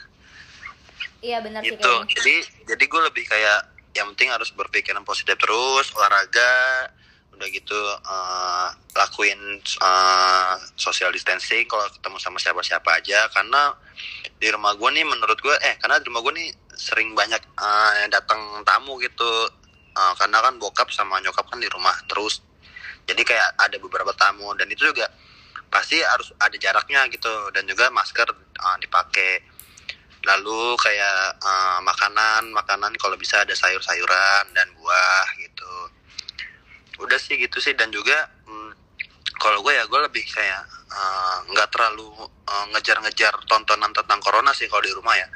Iya 1.19 1.39
benar 1.43 1.67
sih 1.67 1.75
gitu. 1.75 1.83
Kayaknya 1.83 2.15
jadi 2.15 2.35
jadi 2.71 2.85
gue 2.87 3.01
lebih 3.11 3.25
kayak 3.27 3.61
yang 3.99 4.07
penting 4.15 4.31
harus 4.31 4.55
berpikiran 4.55 5.03
positif 5.03 5.35
terus 5.35 5.91
olahraga 5.99 6.87
udah 7.35 7.49
gitu 7.51 7.81
eh, 8.03 8.69
lakuin 8.95 9.59
eh, 9.63 10.55
social 10.79 11.11
distancing 11.11 11.67
kalau 11.67 11.91
ketemu 11.91 12.17
sama 12.23 12.39
siapa-siapa 12.39 13.03
aja. 13.03 13.27
Karena 13.35 13.75
di 14.39 14.47
rumah 14.55 14.79
gue 14.79 14.87
nih 14.95 15.03
menurut 15.03 15.39
gue 15.43 15.55
eh 15.67 15.75
karena 15.83 15.99
di 15.99 16.07
rumah 16.07 16.23
gue 16.23 16.35
nih 16.39 16.49
sering 16.79 17.13
banyak 17.13 17.43
yang 18.01 18.11
datang 18.15 18.63
tamu 18.63 18.97
gitu. 19.03 19.51
Eh, 19.99 20.13
karena 20.15 20.39
kan 20.39 20.55
bokap 20.63 20.89
sama 20.95 21.19
nyokap 21.19 21.51
kan 21.51 21.59
di 21.59 21.67
rumah 21.67 21.95
terus. 22.07 22.39
Jadi 23.03 23.23
kayak 23.27 23.59
ada 23.59 23.77
beberapa 23.83 24.15
tamu 24.15 24.55
dan 24.55 24.71
itu 24.71 24.87
juga 24.87 25.11
pasti 25.69 26.01
harus 26.01 26.33
ada 26.39 26.55
jaraknya 26.57 27.05
gitu 27.11 27.51
dan 27.51 27.67
juga 27.67 27.91
masker 27.91 28.31
eh, 28.31 28.77
dipakai. 28.79 29.43
Lalu 30.23 30.79
kayak 30.79 31.43
eh, 31.43 31.79
makanan 31.83 32.55
makanan 32.55 32.95
kalau 33.03 33.19
bisa 33.19 33.43
ada 33.43 33.55
sayur-sayuran 33.59 34.55
dan 34.55 34.71
buah 34.79 35.27
gitu. 35.43 35.73
Udah 37.03 37.19
sih 37.19 37.35
gitu 37.43 37.59
sih 37.59 37.75
dan 37.75 37.91
juga 37.91 38.31
mm, 38.47 38.71
kalau 39.43 39.63
gue 39.67 39.75
ya 39.75 39.83
gue 39.87 40.01
lebih 40.07 40.25
kayak 40.31 40.63
nggak 41.49 41.69
terlalu 41.75 42.07
eh, 42.47 42.65
ngejar-ngejar 42.71 43.35
tontonan 43.51 43.91
tentang 43.91 44.23
corona 44.23 44.55
sih 44.55 44.71
kalau 44.71 44.85
di 44.87 44.95
rumah 44.95 45.15
ya 45.19 45.29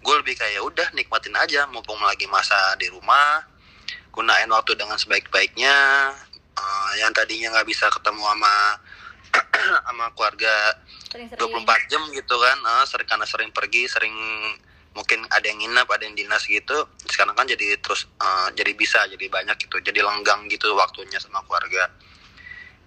gue 0.00 0.14
lebih 0.24 0.34
kayak 0.36 0.58
"Ya 0.58 0.62
udah 0.64 0.88
nikmatin 0.96 1.36
aja 1.36 1.68
mumpung 1.68 2.00
lagi 2.02 2.24
masa 2.26 2.56
di 2.80 2.88
rumah 2.88 3.44
gunain 4.10 4.50
waktu 4.50 4.74
dengan 4.74 4.98
sebaik-baiknya. 4.98 5.76
Eh, 6.60 6.92
yang 7.00 7.14
tadinya 7.14 7.54
nggak 7.54 7.68
bisa 7.68 7.86
ketemu 7.88 8.22
sama 8.26 8.54
sama 9.86 10.06
keluarga 10.18 10.54
Sering-sering. 11.10 11.64
24 11.64 11.90
jam 11.90 12.02
gitu 12.10 12.36
kan 12.36 12.58
eh, 12.58 12.84
sering 12.90 13.08
karena 13.08 13.26
sering 13.28 13.50
pergi 13.54 13.86
sering 13.86 14.14
mungkin 14.90 15.22
ada 15.30 15.46
yang 15.46 15.62
nginep 15.62 15.86
ada 15.86 16.02
yang 16.02 16.18
dinas 16.18 16.42
gitu 16.50 16.74
sekarang 17.06 17.38
kan 17.38 17.46
jadi 17.46 17.78
terus 17.78 18.10
eh, 18.18 18.48
jadi 18.58 18.72
bisa 18.74 19.06
jadi 19.06 19.26
banyak 19.30 19.56
gitu 19.62 19.78
jadi 19.80 20.02
lenggang 20.02 20.50
gitu 20.50 20.74
waktunya 20.76 21.18
sama 21.22 21.40
keluarga. 21.46 21.88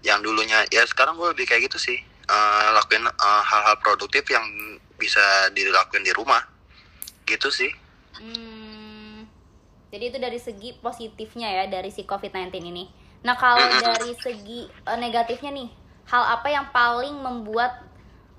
Yang 0.03 0.19
dulunya 0.27 0.67
ya 0.67 0.83
sekarang 0.83 1.15
gue 1.15 1.31
lebih 1.31 1.47
kayak 1.47 1.71
gitu 1.71 1.79
sih 1.79 1.99
Eh, 2.23 2.69
lakuin 2.71 3.03
hal-hal 3.19 3.75
produktif 3.83 4.23
yang 4.31 4.47
bisa 4.95 5.51
dilakuin 5.51 6.07
di 6.07 6.15
rumah 6.15 6.39
gitu 7.25 7.49
sih. 7.49 7.71
Hmm, 8.19 9.25
jadi 9.89 10.09
itu 10.09 10.17
dari 10.17 10.39
segi 10.41 10.77
positifnya 10.77 11.49
ya 11.49 11.63
dari 11.69 11.93
si 11.93 12.05
COVID-19 12.05 12.49
ini. 12.61 12.89
Nah 13.21 13.37
kalau 13.37 13.61
dari 13.61 14.13
segi 14.19 14.65
eh, 14.67 14.97
negatifnya 14.99 15.53
nih, 15.53 15.69
hal 16.09 16.23
apa 16.39 16.47
yang 16.49 16.69
paling 16.73 17.13
membuat 17.17 17.85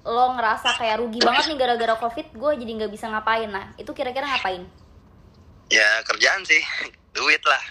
lo 0.05 0.37
ngerasa 0.37 0.77
kayak 0.77 1.01
rugi 1.01 1.23
banget 1.25 1.49
nih 1.49 1.59
gara-gara 1.59 1.97
COVID, 1.97 2.37
gue 2.37 2.51
jadi 2.61 2.71
nggak 2.83 2.93
bisa 2.93 3.09
ngapain. 3.09 3.49
Nah 3.49 3.73
itu 3.81 3.91
kira-kira 3.97 4.29
ngapain? 4.29 4.67
ya 5.73 5.89
kerjaan 6.05 6.45
sih. 6.45 6.63
Duit 7.15 7.41
lah. 7.47 7.63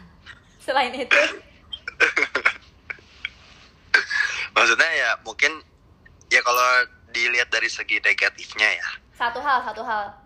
Selain 0.64 0.92
itu, 0.96 1.12
maksudnya 4.56 4.90
ya 4.96 5.10
mungkin 5.20 5.60
ya 6.32 6.40
kalau 6.40 6.88
dilihat 7.12 7.52
dari 7.52 7.68
segi 7.68 8.00
negatifnya 8.00 8.80
ya. 8.80 8.88
Satu 9.12 9.44
hal, 9.44 9.60
satu 9.60 9.84
hal 9.84 10.23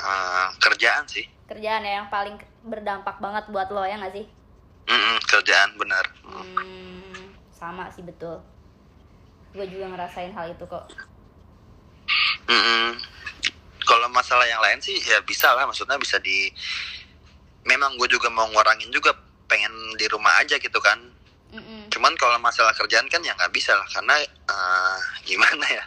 eh, 0.00 0.46
kerjaan 0.60 1.04
sih 1.08 1.24
kerjaan 1.46 1.86
ya 1.86 2.02
yang 2.02 2.08
paling 2.10 2.34
berdampak 2.66 3.22
banget 3.22 3.46
buat 3.54 3.70
lo 3.70 3.86
ya 3.86 3.94
nggak 4.02 4.14
sih? 4.18 4.26
Mm-mm, 4.90 5.18
kerjaan 5.30 5.78
benar 5.78 6.02
Hmm, 6.26 7.34
sama 7.54 7.86
sih 7.94 8.02
betul. 8.02 8.42
Gue 9.54 9.66
juga 9.70 9.88
ngerasain 9.88 10.34
hal 10.34 10.52
itu 10.52 10.66
kok. 10.66 10.84
Mm-mm. 12.50 12.98
Kalau 13.86 14.10
masalah 14.10 14.44
yang 14.44 14.60
lain 14.60 14.82
sih 14.82 14.98
ya 15.00 15.22
bisa 15.22 15.54
lah, 15.54 15.64
maksudnya 15.64 15.96
bisa 15.96 16.18
di. 16.20 16.50
Memang 17.66 17.98
gue 17.98 18.06
juga 18.10 18.30
mau 18.30 18.46
ngurangin 18.50 18.90
juga, 18.90 19.14
pengen 19.46 19.72
di 19.98 20.06
rumah 20.10 20.38
aja 20.42 20.58
gitu 20.58 20.78
kan. 20.82 20.98
Mm-mm. 21.54 21.88
Cuman 21.90 22.12
kalau 22.18 22.36
masalah 22.42 22.74
kerjaan 22.74 23.06
kan 23.08 23.22
ya 23.22 23.32
nggak 23.38 23.54
bisa 23.54 23.72
lah, 23.72 23.86
karena 23.90 24.18
eh, 24.26 24.98
gimana 25.24 25.66
ya, 25.66 25.84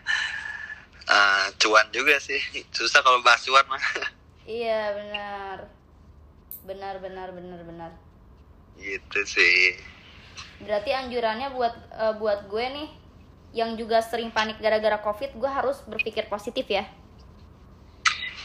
Eh, 1.10 1.46
cuan 1.58 1.90
juga 1.90 2.22
sih, 2.22 2.38
susah 2.70 3.02
kalau 3.02 3.26
bahas 3.26 3.42
cuan 3.42 3.66
mah. 3.66 3.82
Iya 4.50 4.94
benar, 4.98 5.58
benar 6.66 6.96
benar 7.02 7.30
benar 7.34 7.62
benar. 7.66 7.92
gitu 8.78 9.22
sih. 9.26 9.78
Berarti 10.62 10.90
anjurannya 10.94 11.54
buat 11.54 11.76
eh, 11.94 12.14
buat 12.18 12.46
gue 12.50 12.66
nih 12.66 12.90
yang 13.54 13.74
juga 13.78 14.02
sering 14.06 14.30
panik 14.30 14.62
gara-gara 14.62 15.02
covid, 15.02 15.34
gue 15.34 15.50
harus 15.50 15.82
berpikir 15.90 16.30
positif 16.30 16.66
ya. 16.70 16.86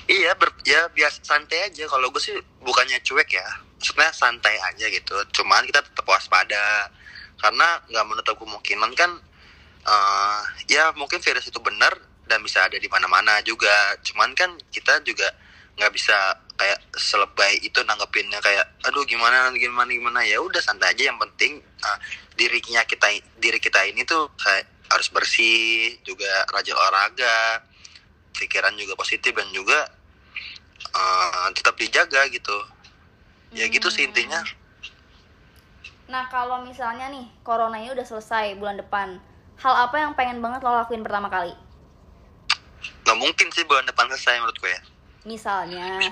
iya 0.04 0.36
ber, 0.36 0.52
ya 0.68 0.84
biasa 0.92 1.24
santai 1.24 1.72
aja 1.72 1.88
kalau 1.88 2.12
gue 2.12 2.20
sih 2.20 2.36
bukannya 2.60 3.00
cuek 3.00 3.40
ya 3.40 3.46
maksudnya 3.80 4.12
santai 4.12 4.56
aja 4.60 4.88
gitu 4.92 5.16
cuman 5.40 5.64
kita 5.64 5.80
tetap 5.80 6.04
waspada 6.04 6.92
karena 7.40 7.80
nggak 7.88 8.06
menutup 8.08 8.36
kemungkinan 8.36 8.92
kan 8.96 9.16
eh, 9.84 10.40
ya 10.68 10.92
mungkin 10.96 11.20
virus 11.24 11.48
itu 11.48 11.60
benar 11.60 11.92
dan 12.24 12.40
bisa 12.42 12.64
ada 12.64 12.76
di 12.76 12.88
mana-mana 12.88 13.40
juga. 13.44 13.96
Cuman 14.04 14.32
kan 14.32 14.56
kita 14.72 15.00
juga 15.04 15.28
nggak 15.74 15.92
bisa 15.92 16.14
kayak 16.54 16.78
selebay 16.94 17.58
itu 17.66 17.82
nanggepinnya 17.82 18.38
kayak 18.38 18.62
aduh 18.86 19.02
gimana 19.06 19.50
gimana 19.54 19.90
gimana. 19.90 20.20
Ya 20.24 20.40
udah 20.40 20.60
santai 20.62 20.92
aja. 20.94 21.12
Yang 21.12 21.18
penting 21.28 21.52
eh, 21.62 21.98
dirinya 22.38 22.82
kita 22.86 23.08
diri 23.38 23.58
kita 23.60 23.84
ini 23.86 24.02
tuh 24.06 24.30
kayak 24.38 24.66
harus 24.92 25.08
bersih 25.10 25.96
juga 26.04 26.44
rajin 26.52 26.76
olahraga 26.76 27.64
pikiran 28.34 28.74
juga 28.76 28.94
positif 28.98 29.32
dan 29.34 29.48
juga 29.54 29.78
eh, 30.94 31.48
tetap 31.54 31.74
dijaga 31.76 32.26
gitu. 32.30 32.58
Ya 33.54 33.70
gitu 33.70 33.86
sih 33.86 34.06
Hmm. 34.06 34.10
intinya 34.10 34.42
Nah, 36.04 36.28
kalau 36.28 36.60
misalnya 36.60 37.08
nih, 37.08 37.24
corona 37.40 37.80
ini 37.80 37.88
udah 37.96 38.04
selesai 38.04 38.60
bulan 38.60 38.76
depan, 38.76 39.16
hal 39.56 39.74
apa 39.88 39.96
yang 39.96 40.12
pengen 40.12 40.44
banget 40.44 40.60
lo 40.60 40.76
lakuin 40.76 41.00
pertama 41.00 41.32
kali? 41.32 41.56
Mungkin 43.24 43.48
sih 43.56 43.64
bulan 43.64 43.88
depan 43.88 44.04
selesai 44.12 44.36
menurut 44.36 44.58
gue 44.60 44.68
ya 44.68 44.82
Misalnya, 45.24 46.04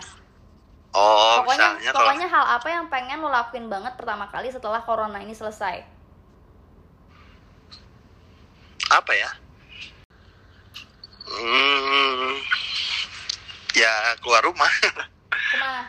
oh 0.97 1.45
pokoknya 1.45 1.77
misalnya 1.77 1.91
kalau 1.93 2.09
pokoknya 2.09 2.29
hal 2.33 2.45
apa 2.57 2.69
yang 2.73 2.85
pengen 2.89 3.21
lo 3.21 3.29
lakuin 3.29 3.69
banget 3.69 3.93
pertama 4.01 4.25
kali 4.33 4.49
setelah 4.49 4.81
corona 4.81 5.21
ini 5.21 5.37
selesai? 5.37 5.85
apa 8.89 9.13
ya 9.13 9.31
hmm, 11.29 12.33
ya 13.77 13.93
keluar 14.21 14.45
rumah 14.45 14.69
Ke 15.53 15.57
mana? 15.61 15.85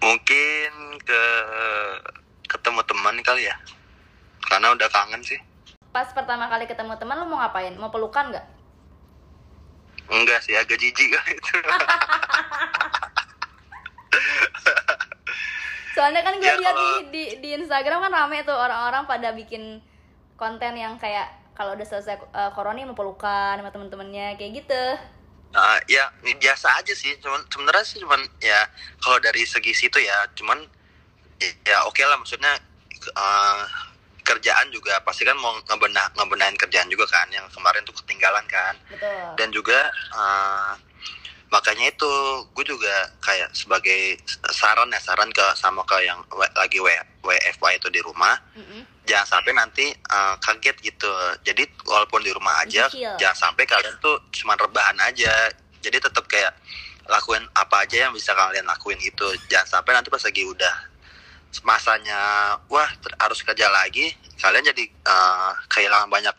mungkin 0.00 0.72
ke 1.00 1.22
ketemu 2.48 2.80
teman 2.84 3.16
kali 3.24 3.48
ya 3.48 3.56
karena 4.48 4.72
udah 4.76 4.88
kangen 4.92 5.20
sih 5.24 5.40
Pas 5.96 6.12
pertama 6.12 6.44
kali 6.52 6.68
ketemu 6.68 6.92
teman 7.00 7.16
lo 7.16 7.24
mau 7.24 7.40
ngapain? 7.40 7.72
Mau 7.80 7.88
pelukan 7.88 8.28
nggak? 8.28 8.44
Enggak 10.08 10.38
sih 10.42 10.54
agak 10.54 10.78
jijik 10.78 11.10
kali 11.10 11.32
itu. 11.34 11.56
Soalnya 15.96 16.20
kan 16.20 16.36
gue 16.36 16.44
Ya, 16.44 16.56
lihat 16.60 16.76
di, 16.76 16.84
kalau- 16.84 17.04
di 17.08 17.24
di 17.40 17.48
Instagram 17.56 18.04
kan 18.04 18.12
rame 18.12 18.44
tuh 18.44 18.52
orang-orang 18.52 19.08
pada 19.08 19.32
bikin 19.32 19.80
konten 20.36 20.76
yang 20.76 21.00
kayak 21.00 21.24
kalau 21.56 21.72
udah 21.72 21.88
selesai 21.88 22.20
uh, 22.36 22.52
corona 22.52 22.84
mau 22.84 22.92
pelukan 22.92 23.56
sama 23.56 23.72
temen-temennya 23.72 24.36
kayak 24.36 24.60
gitu. 24.60 24.82
Nah, 25.56 25.80
ya 25.88 26.12
ini 26.20 26.36
biasa 26.36 26.68
aja 26.76 26.92
sih. 26.92 27.16
Cuman 27.16 27.40
sebenarnya 27.48 27.84
sih 27.88 27.96
cuman 28.04 28.20
ya 28.44 28.60
kalau 29.00 29.16
dari 29.16 29.40
segi 29.48 29.72
situ 29.72 29.96
ya 29.96 30.28
cuman 30.36 30.60
ya 31.64 31.80
oke 31.88 32.04
lah. 32.04 32.20
Maksudnya 32.20 32.52
eh, 33.08 33.60
kerjaan 34.26 34.66
juga 34.68 34.98
pasti 35.00 35.22
kan 35.22 35.38
mau 35.38 35.54
ngebenah 35.62 36.10
ngebenahin 36.12 36.58
kerjaan 36.58 36.90
juga 36.90 37.06
kan 37.06 37.30
yang 37.30 37.46
kemarin 37.48 37.80
tuh 37.82 37.94
ketinggalan 37.96 38.42
kan 38.46 38.74
Betul. 38.90 39.22
dan 39.38 39.48
juga 39.50 39.78
eh, 40.12 40.72
makanya 41.46 41.86
itu 41.86 42.10
gue 42.50 42.64
juga 42.66 42.90
kayak 43.20 43.54
sebagai 43.54 44.18
saran 44.50 44.90
ya 44.90 44.98
saran 44.98 45.30
ke 45.30 45.46
sama 45.54 45.86
ke 45.86 46.02
yang 46.02 46.18
W- 46.28 46.52
lagi 46.52 46.82
W, 46.82 46.90
WFH 47.22 47.78
itu 47.78 47.88
di 47.88 48.02
rumah 48.02 48.34
Mm-mm. 48.52 48.82
jangan 49.06 49.38
sampai 49.38 49.54
nanti 49.54 49.86
eh, 49.94 50.34
kaget 50.36 50.76
gitu 50.82 51.12
jadi 51.40 51.62
walaupun 51.86 52.20
di 52.20 52.34
rumah 52.34 52.58
aja 52.60 52.90
Dicicil. 52.90 53.14
jangan 53.16 53.38
sampai 53.48 53.62
kalian 53.64 53.94
tuh 53.96 54.18
cuma 54.34 54.58
rebahan 54.58 54.98
aja 55.00 55.30
jadi 55.78 56.02
tetap 56.02 56.26
kayak 56.26 56.50
lakuin 57.06 57.46
apa 57.54 57.86
aja 57.86 58.10
yang 58.10 58.12
bisa 58.12 58.34
kalian 58.34 58.66
lakuin 58.66 58.98
gitu 58.98 59.30
jangan 59.46 59.78
sampai 59.78 59.94
nanti 59.94 60.10
pas 60.10 60.18
lagi 60.18 60.42
udah 60.42 60.74
masanya 61.62 62.56
wah 62.68 62.88
harus 63.22 63.40
kerja 63.40 63.70
lagi 63.70 64.12
kalian 64.40 64.66
jadi 64.72 64.84
eh, 64.88 65.52
kehilangan 65.70 66.10
banyak 66.10 66.36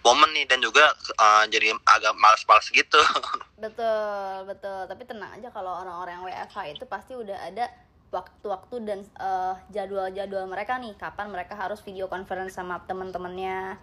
momen 0.00 0.32
nih 0.32 0.48
dan 0.48 0.58
juga 0.64 0.90
eh, 0.96 1.44
jadi 1.52 1.76
agak 1.84 2.14
males-males 2.16 2.66
gitu 2.72 3.00
Betul, 3.60 4.48
betul. 4.48 4.88
Tapi 4.88 5.02
tenang 5.04 5.36
aja 5.36 5.52
kalau 5.52 5.84
orang-orang 5.84 6.16
yang 6.16 6.24
WFH 6.24 6.56
itu 6.72 6.84
pasti 6.88 7.12
udah 7.12 7.36
ada 7.44 7.68
waktu-waktu 8.08 8.76
dan 8.88 9.04
eh, 9.04 9.54
jadwal-jadwal 9.68 10.48
mereka 10.48 10.80
nih. 10.80 10.96
Kapan 10.96 11.28
mereka 11.28 11.52
harus 11.54 11.84
video 11.84 12.08
conference 12.08 12.56
sama 12.56 12.80
temen-temennya. 12.88 13.76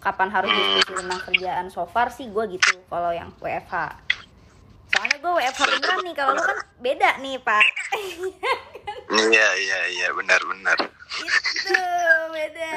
Kapan 0.00 0.32
harus 0.32 0.48
diskusi 0.48 0.96
tentang 0.96 1.20
kerjaan. 1.28 1.66
So 1.68 1.84
far 1.84 2.08
sih 2.08 2.32
gue 2.32 2.44
gitu 2.56 2.80
kalau 2.88 3.12
yang 3.12 3.28
WFH. 3.36 4.07
Soalnya 4.98 5.18
gue 5.22 5.32
WFH 5.38 5.62
beneran 5.62 5.98
nih. 6.02 6.14
Kalau 6.18 6.32
lu 6.34 6.42
kan 6.42 6.58
beda 6.82 7.10
nih, 7.22 7.38
Pak. 7.38 7.66
iya 9.30 9.48
iya 9.54 9.80
iya 9.94 10.08
benar-benar 10.10 10.74
itu 11.14 11.78
beda. 12.34 12.74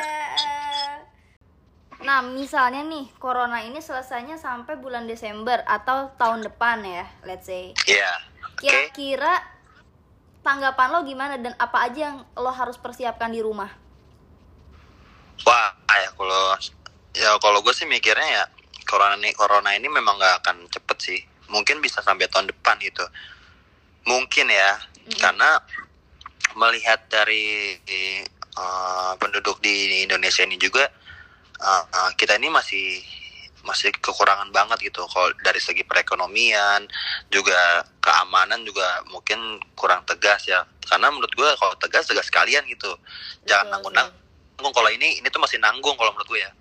Nah, 2.05 2.21
misalnya 2.21 2.85
nih, 2.85 3.09
corona 3.17 3.65
ini 3.65 3.81
selesainya 3.81 4.37
sampai 4.37 4.77
bulan 4.77 5.09
Desember 5.09 5.65
atau 5.65 6.13
tahun 6.17 6.45
depan 6.45 6.85
ya, 6.85 7.05
let's 7.25 7.49
say. 7.49 7.73
iya 7.85 8.13
oke 8.45 8.61
Kira-kira 8.61 9.41
tanggapan 10.45 10.89
lo 10.93 10.99
gimana 11.05 11.41
dan 11.41 11.53
apa 11.57 11.89
aja 11.89 12.13
yang 12.13 12.17
lo 12.37 12.53
harus 12.53 12.77
persiapkan 12.77 13.33
di 13.33 13.41
rumah? 13.41 13.69
Wah, 15.45 15.73
ya 15.89 16.09
kalau 16.13 16.45
ya 17.17 17.29
kalau 17.41 17.65
gue 17.65 17.73
sih 17.73 17.89
mikirnya 17.89 18.29
ya 18.29 18.45
corona 18.85 19.17
ini 19.17 19.33
corona 19.33 19.73
ini 19.73 19.89
memang 19.89 20.21
nggak 20.21 20.35
akan 20.45 20.57
cepet 20.69 20.97
sih. 21.01 21.21
Mungkin 21.51 21.83
bisa 21.83 21.99
sampai 21.99 22.31
tahun 22.31 22.49
depan 22.49 22.79
gitu. 22.79 23.03
Mungkin 24.07 24.47
ya, 24.49 24.79
karena 25.19 25.61
melihat 26.55 27.05
dari 27.07 27.77
eh, 28.57 29.13
penduduk 29.19 29.59
di 29.63 30.03
Indonesia 30.03 30.43
ini 30.43 30.57
juga 30.57 30.87
eh, 31.59 31.83
eh, 31.85 32.11
kita 32.17 32.39
ini 32.39 32.49
masih 32.51 33.03
masih 33.61 33.93
kekurangan 34.01 34.49
banget 34.49 34.89
gitu. 34.89 35.05
Kalau 35.05 35.29
dari 35.45 35.61
segi 35.61 35.85
perekonomian 35.85 36.89
juga 37.29 37.85
keamanan 38.01 38.65
juga 38.65 39.05
mungkin 39.13 39.61
kurang 39.77 40.01
tegas 40.09 40.49
ya. 40.49 40.65
Karena 40.89 41.13
menurut 41.13 41.29
gue 41.37 41.49
kalau 41.61 41.77
tegas 41.77 42.09
tegas 42.09 42.25
sekalian 42.25 42.65
gitu. 42.65 42.89
Jangan 43.45 43.69
nanggung 43.77 43.93
nanggung 43.93 44.73
kalau 44.73 44.89
ini 44.89 45.21
ini 45.21 45.27
tuh 45.29 45.41
masih 45.43 45.61
nanggung 45.61 45.93
kalau 45.93 46.09
menurut 46.17 46.29
gue 46.31 46.41
ya 46.41 46.51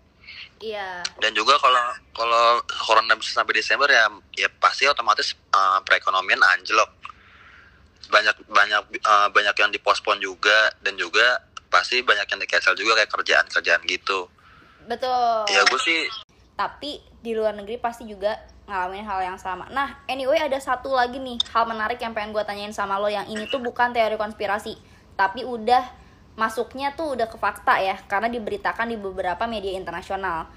Iya, 0.60 1.00
dan 1.16 1.32
juga 1.32 1.56
kalau 1.56 1.80
kalau 2.12 2.60
corona 2.68 3.16
bisa 3.16 3.40
sampai 3.40 3.56
Desember 3.56 3.88
ya 3.88 4.12
ya 4.36 4.48
pasti 4.60 4.84
otomatis 4.84 5.32
eh, 5.32 5.78
perekonomian 5.88 6.36
anjlok 6.36 6.92
banyak 8.12 8.36
banyak 8.44 8.82
eh, 9.00 9.28
banyak 9.32 9.56
yang 9.56 9.72
dipospon 9.72 10.20
juga 10.20 10.68
dan 10.84 11.00
juga 11.00 11.40
pasti 11.72 12.04
banyak 12.04 12.28
yang 12.28 12.40
di 12.44 12.48
cancel 12.50 12.76
juga 12.76 13.00
kayak 13.00 13.08
kerjaan 13.08 13.46
kerjaan 13.48 13.80
gitu 13.88 14.28
betul. 14.84 15.48
ya 15.48 15.64
gue 15.64 15.80
sih 15.80 16.04
Tapi 16.60 17.00
di 17.24 17.32
luar 17.32 17.56
negeri 17.56 17.80
pasti 17.80 18.04
juga 18.04 18.36
ngalamin 18.68 19.02
hal 19.02 19.20
yang 19.32 19.38
sama. 19.40 19.64
Nah, 19.72 20.04
anyway 20.04 20.38
ada 20.38 20.60
satu 20.60 20.92
lagi 20.92 21.16
nih 21.16 21.40
hal 21.50 21.64
menarik 21.64 21.96
yang 21.98 22.12
pengen 22.12 22.30
gue 22.30 22.44
tanyain 22.44 22.70
sama 22.70 23.00
lo 23.00 23.08
yang 23.08 23.24
ini 23.32 23.48
tuh 23.48 23.58
bukan 23.64 23.96
teori 23.96 24.20
konspirasi, 24.20 24.76
tapi 25.16 25.42
udah 25.42 25.82
masuknya 26.40 26.96
tuh 26.96 27.12
udah 27.12 27.28
ke 27.28 27.36
fakta 27.36 27.76
ya, 27.84 28.00
karena 28.08 28.32
diberitakan 28.32 28.88
di 28.88 28.96
beberapa 28.96 29.44
media 29.44 29.76
internasional. 29.76 30.48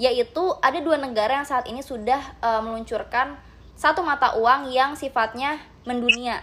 Yaitu 0.00 0.56
ada 0.64 0.80
dua 0.80 0.96
negara 0.96 1.36
yang 1.36 1.44
saat 1.44 1.68
ini 1.68 1.84
sudah 1.84 2.40
eh, 2.40 2.60
meluncurkan 2.64 3.36
satu 3.76 4.00
mata 4.00 4.40
uang 4.40 4.72
yang 4.72 4.96
sifatnya 4.96 5.60
mendunia. 5.84 6.40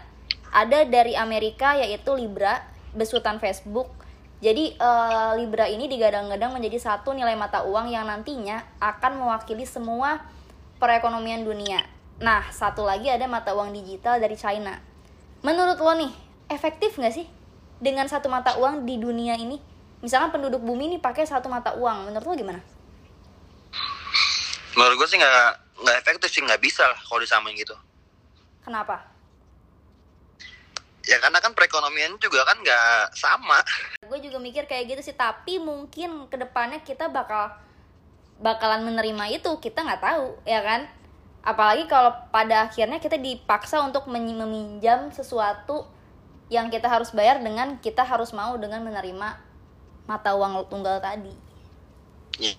Ada 0.54 0.86
dari 0.86 1.18
Amerika 1.18 1.74
yaitu 1.74 2.14
Libra, 2.14 2.62
besutan 2.94 3.42
Facebook. 3.42 3.90
Jadi 4.46 4.78
eh, 4.78 5.32
Libra 5.42 5.66
ini 5.66 5.90
digadang-gadang 5.90 6.54
menjadi 6.54 6.78
satu 6.78 7.18
nilai 7.18 7.34
mata 7.34 7.66
uang 7.66 7.90
yang 7.90 8.06
nantinya 8.06 8.62
akan 8.78 9.18
mewakili 9.18 9.66
semua 9.66 10.22
perekonomian 10.78 11.42
dunia. 11.42 11.82
Nah, 12.22 12.46
satu 12.54 12.86
lagi 12.86 13.10
ada 13.10 13.26
mata 13.26 13.58
uang 13.58 13.74
digital 13.74 14.22
dari 14.22 14.38
China. 14.38 14.78
Menurut 15.42 15.82
lo 15.82 15.92
nih, 15.98 16.14
efektif 16.54 16.96
nggak 17.02 17.16
sih 17.16 17.28
dengan 17.80 18.08
satu 18.10 18.32
mata 18.32 18.56
uang 18.60 18.84
di 18.88 19.00
dunia 19.00 19.36
ini? 19.40 19.60
Misalkan 20.04 20.36
penduduk 20.36 20.62
bumi 20.62 20.96
ini 20.96 20.98
pakai 21.02 21.26
satu 21.26 21.50
mata 21.50 21.74
uang, 21.76 22.12
menurut 22.12 22.28
lo 22.28 22.36
gimana? 22.36 22.62
menurut 24.76 24.96
gue 25.00 25.08
sih 25.08 25.18
nggak 25.20 25.44
nggak 25.82 25.98
efektif 26.04 26.30
sih 26.30 26.44
nggak 26.44 26.62
bisa 26.62 26.84
lah 26.84 27.00
kalau 27.08 27.24
disamain 27.24 27.56
gitu 27.56 27.74
Kenapa? 28.62 29.08
ya 31.06 31.22
karena 31.22 31.40
kan 31.40 31.54
perekonomian 31.56 32.18
juga 32.20 32.44
kan 32.44 32.58
nggak 32.60 33.16
sama 33.16 33.62
Gue 34.06 34.22
juga 34.22 34.38
mikir 34.38 34.70
kayak 34.70 34.86
gitu 34.86 35.02
sih, 35.02 35.18
tapi 35.18 35.58
mungkin 35.58 36.30
ke 36.30 36.38
depannya 36.38 36.78
kita 36.86 37.10
bakal 37.10 37.58
bakalan 38.38 38.86
menerima 38.86 39.42
itu, 39.42 39.50
kita 39.58 39.82
nggak 39.82 39.98
tahu, 39.98 40.38
ya 40.46 40.62
kan? 40.62 40.86
Apalagi 41.42 41.90
kalau 41.90 42.14
pada 42.30 42.70
akhirnya 42.70 43.02
kita 43.02 43.18
dipaksa 43.18 43.82
untuk 43.82 44.06
meminjam 44.06 45.10
sesuatu 45.10 45.90
yang 46.50 46.70
kita 46.70 46.86
harus 46.86 47.10
bayar 47.10 47.42
dengan 47.42 47.82
kita 47.82 48.06
harus 48.06 48.30
mau 48.30 48.54
dengan 48.62 48.86
menerima 48.86 49.42
mata 50.06 50.38
uang 50.38 50.70
tunggal 50.70 51.02
tadi. 51.02 51.34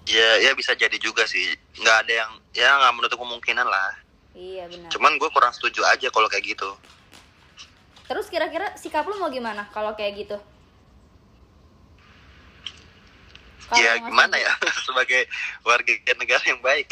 ya 0.09 0.29
ya 0.41 0.51
bisa 0.57 0.73
jadi 0.75 0.97
juga 0.99 1.29
sih. 1.29 1.55
Nggak 1.79 1.97
ada 2.07 2.13
yang 2.25 2.33
ya 2.57 2.69
nggak 2.81 2.95
menutup 2.97 3.19
kemungkinan 3.21 3.67
lah. 3.69 3.91
Iya 4.35 4.67
benar. 4.67 4.91
Cuman 4.91 5.21
gue 5.21 5.31
kurang 5.31 5.53
setuju 5.55 5.85
aja 5.87 6.09
kalau 6.11 6.27
kayak 6.27 6.57
gitu. 6.57 6.71
Terus 8.07 8.27
kira-kira 8.31 8.75
sikap 8.79 9.07
lu 9.07 9.19
mau 9.19 9.31
gimana 9.31 9.69
kalau 9.71 9.95
kayak 9.95 10.27
gitu? 10.27 10.37
Kalau 13.67 13.83
ya 13.83 13.99
gimana 13.99 14.35
ya? 14.39 14.51
sebagai 14.87 15.27
warga 15.63 15.93
negara 16.19 16.43
yang 16.47 16.61
baik. 16.63 16.91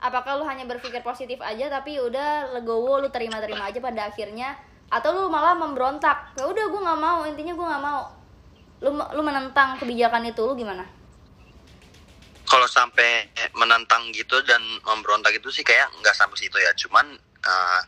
Apakah 0.00 0.36
lu 0.36 0.44
hanya 0.44 0.68
berpikir 0.68 1.00
positif 1.00 1.40
aja 1.40 1.70
tapi 1.72 1.96
udah 1.96 2.52
legowo 2.52 3.00
lu 3.00 3.08
terima-terima 3.08 3.72
aja 3.72 3.80
pada 3.80 4.10
akhirnya 4.12 4.58
atau 4.90 5.10
lu 5.14 5.30
malah 5.32 5.56
memberontak. 5.56 6.36
Ya 6.36 6.44
udah 6.46 6.64
gue 6.68 6.80
nggak 6.80 7.00
mau. 7.00 7.20
Intinya 7.24 7.52
gue 7.56 7.66
nggak 7.66 7.84
mau. 7.84 8.02
Lu 8.84 8.90
lu 8.92 9.22
menentang 9.24 9.80
kebijakan 9.80 10.28
itu 10.28 10.42
lu 10.44 10.54
gimana? 10.54 10.84
Kalau 12.44 12.68
sampai 12.68 13.32
menentang 13.56 14.12
gitu 14.12 14.38
dan 14.44 14.60
memberontak 14.84 15.34
itu 15.34 15.48
sih 15.48 15.64
kayak 15.64 15.88
nggak 15.98 16.14
sampai 16.14 16.36
situ 16.38 16.56
ya. 16.60 16.70
Cuman 16.76 17.16
eh, 17.42 17.80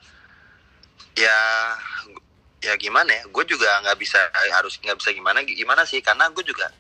ya 1.21 1.39
ya 2.65 2.75
gimana 2.81 3.13
ya? 3.13 3.23
Gue 3.29 3.45
juga 3.45 3.69
nggak 3.85 3.99
bisa 4.01 4.19
harus 4.57 4.81
nggak 4.81 4.97
bisa 4.99 5.11
gimana 5.13 5.45
gimana 5.45 5.83
sih? 5.85 6.01
Karena 6.01 6.27
gue 6.33 6.43
juga 6.43 6.73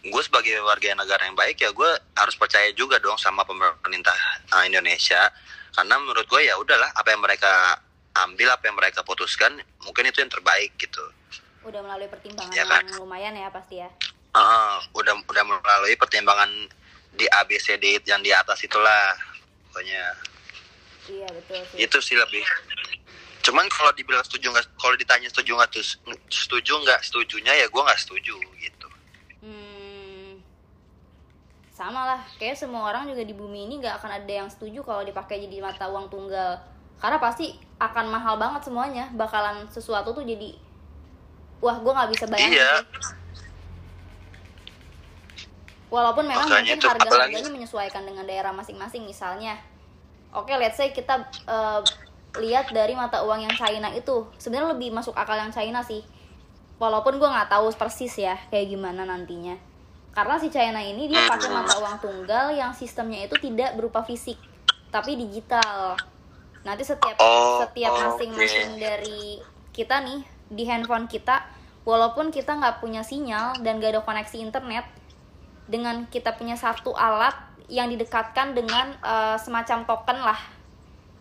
gue 0.00 0.22
sebagai 0.24 0.64
warga 0.64 0.96
negara 0.96 1.28
yang 1.28 1.36
baik 1.36 1.60
ya 1.60 1.76
gue 1.76 1.90
harus 2.16 2.32
percaya 2.32 2.72
juga 2.72 2.96
dong 2.96 3.20
sama 3.20 3.46
pemerintah 3.46 4.16
eh, 4.58 4.64
Indonesia. 4.68 5.30
Karena 5.70 5.96
menurut 6.02 6.26
gue 6.26 6.42
ya 6.44 6.58
udahlah 6.58 6.90
apa 6.92 7.08
yang 7.14 7.22
mereka 7.22 7.78
ambil 8.16 8.50
apa 8.50 8.66
yang 8.66 8.76
mereka 8.76 9.00
putuskan 9.02 9.54
mungkin 9.80 10.08
itu 10.08 10.18
yang 10.18 10.30
terbaik 10.30 10.74
gitu. 10.76 11.02
Udah 11.62 11.78
melalui 11.84 12.08
pertimbangan 12.08 12.50
Ya 12.50 12.64
kan? 12.66 12.82
yang 12.82 12.98
lumayan 12.98 13.34
ya 13.36 13.48
pasti 13.52 13.78
ya. 13.78 13.88
Eh, 14.30 14.76
udah 14.94 15.14
udah 15.26 15.42
melalui 15.44 15.94
pertimbangan 15.94 16.50
di 17.14 17.26
ABCD 17.26 18.02
yang 18.06 18.22
di 18.22 18.30
atas 18.30 18.62
itulah 18.62 19.14
pokoknya. 19.70 20.04
Iya 21.10 21.28
betul 21.30 21.58
sih. 21.74 21.78
Itu 21.86 21.98
sih 21.98 22.16
lebih. 22.18 22.42
Cuman 23.40 23.66
kalau 23.72 23.90
dibilang 23.92 24.22
setuju 24.22 24.52
nggak 24.52 24.66
kalau 24.76 24.94
ditanya 24.94 25.26
setuju 25.26 25.56
nggak 25.56 25.70
tuh 25.72 25.84
setuju 26.28 26.72
nggak 26.86 27.00
setujunya 27.02 27.52
ya 27.56 27.66
gue 27.66 27.82
nggak 27.82 28.00
setuju 28.00 28.36
gitu. 28.60 28.88
Hmm, 29.40 30.38
sama 31.72 32.04
lah, 32.04 32.20
kayak 32.36 32.60
semua 32.60 32.92
orang 32.92 33.08
juga 33.08 33.24
di 33.24 33.32
bumi 33.32 33.64
ini 33.64 33.80
nggak 33.80 33.96
akan 33.96 34.10
ada 34.20 34.32
yang 34.44 34.48
setuju 34.52 34.84
kalau 34.84 35.00
dipakai 35.00 35.40
jadi 35.40 35.64
mata 35.64 35.88
uang 35.88 36.12
tunggal. 36.12 36.60
Karena 37.00 37.16
pasti 37.16 37.50
akan 37.80 38.06
mahal 38.06 38.36
banget 38.36 38.68
semuanya, 38.68 39.08
bakalan 39.16 39.64
sesuatu 39.66 40.12
tuh 40.12 40.20
jadi, 40.20 40.52
wah 41.58 41.76
gue 41.76 41.88
nggak 41.90 42.10
bisa 42.12 42.24
bayangin 42.28 42.60
Iya. 42.60 42.84
sih. 42.84 43.16
Walaupun 45.90 46.22
memang 46.22 46.46
Makanya 46.46 46.76
mungkin 46.78 46.86
harga 46.86 47.02
apalagi- 47.02 47.34
harganya 47.34 47.50
menyesuaikan 47.50 48.02
dengan 48.06 48.22
daerah 48.22 48.52
masing-masing, 48.54 49.02
misalnya, 49.02 49.58
oke, 50.30 50.52
let's 50.54 50.78
say 50.78 50.94
kita 50.94 51.18
eh, 51.48 51.80
lihat 52.38 52.70
dari 52.70 52.94
mata 52.94 53.26
uang 53.26 53.42
yang 53.42 53.54
China 53.58 53.90
itu, 53.90 54.22
sebenarnya 54.38 54.70
lebih 54.70 54.94
masuk 54.94 55.18
akal 55.18 55.34
yang 55.34 55.50
China 55.50 55.82
sih. 55.82 56.06
Walaupun 56.78 57.18
gue 57.18 57.26
nggak 57.26 57.50
tahu 57.50 57.74
persis 57.74 58.14
ya 58.14 58.38
kayak 58.48 58.70
gimana 58.70 59.02
nantinya. 59.02 59.58
Karena 60.10 60.38
si 60.38 60.48
China 60.48 60.78
ini 60.78 61.06
dia 61.06 61.26
pakai 61.26 61.50
mata 61.50 61.74
uang 61.76 61.96
tunggal 61.98 62.54
yang 62.54 62.70
sistemnya 62.70 63.26
itu 63.26 63.34
tidak 63.36 63.74
berupa 63.74 64.02
fisik 64.02 64.38
tapi 64.90 65.14
digital 65.14 65.94
nanti 66.62 66.84
setiap 66.84 67.16
Oh, 67.20 67.64
setiap 67.64 67.92
masing-masing 67.96 68.76
dari 68.76 69.40
kita 69.72 70.04
nih 70.04 70.20
di 70.50 70.64
handphone 70.68 71.08
kita 71.08 71.46
walaupun 71.88 72.28
kita 72.28 72.58
nggak 72.58 72.84
punya 72.84 73.00
sinyal 73.00 73.56
dan 73.64 73.80
gak 73.80 73.96
ada 73.96 74.02
koneksi 74.04 74.36
internet 74.36 74.84
dengan 75.70 76.04
kita 76.10 76.36
punya 76.36 76.58
satu 76.58 76.92
alat 76.92 77.32
yang 77.70 77.88
didekatkan 77.88 78.52
dengan 78.52 78.92
eh, 78.98 79.36
semacam 79.38 79.86
token 79.86 80.18
lah 80.20 80.40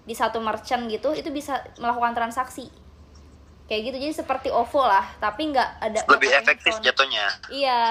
di 0.03 0.17
satu 0.17 0.41
merchant 0.41 0.89
gitu 0.89 1.13
itu 1.13 1.29
bisa 1.29 1.61
melakukan 1.77 2.17
transaksi. 2.17 2.67
Kayak 3.69 3.93
gitu 3.93 3.97
jadi 4.01 4.13
seperti 4.17 4.49
OVO 4.49 4.81
lah 4.81 5.05
tapi 5.21 5.53
nggak 5.53 5.69
ada 5.77 5.99
lebih 6.09 6.33
efektif 6.33 6.73
handphone. 6.73 6.85
jatuhnya. 6.89 7.25
Iya. 7.53 7.81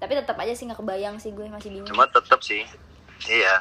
Tapi 0.00 0.16
tetap 0.16 0.40
aja 0.40 0.56
sih 0.56 0.64
nggak 0.64 0.80
kebayang 0.80 1.20
sih 1.20 1.36
gue 1.36 1.44
masih 1.52 1.68
bingung. 1.68 1.88
Cuma 1.92 2.08
tetap 2.08 2.40
sih. 2.40 2.64
Iya 3.28 3.60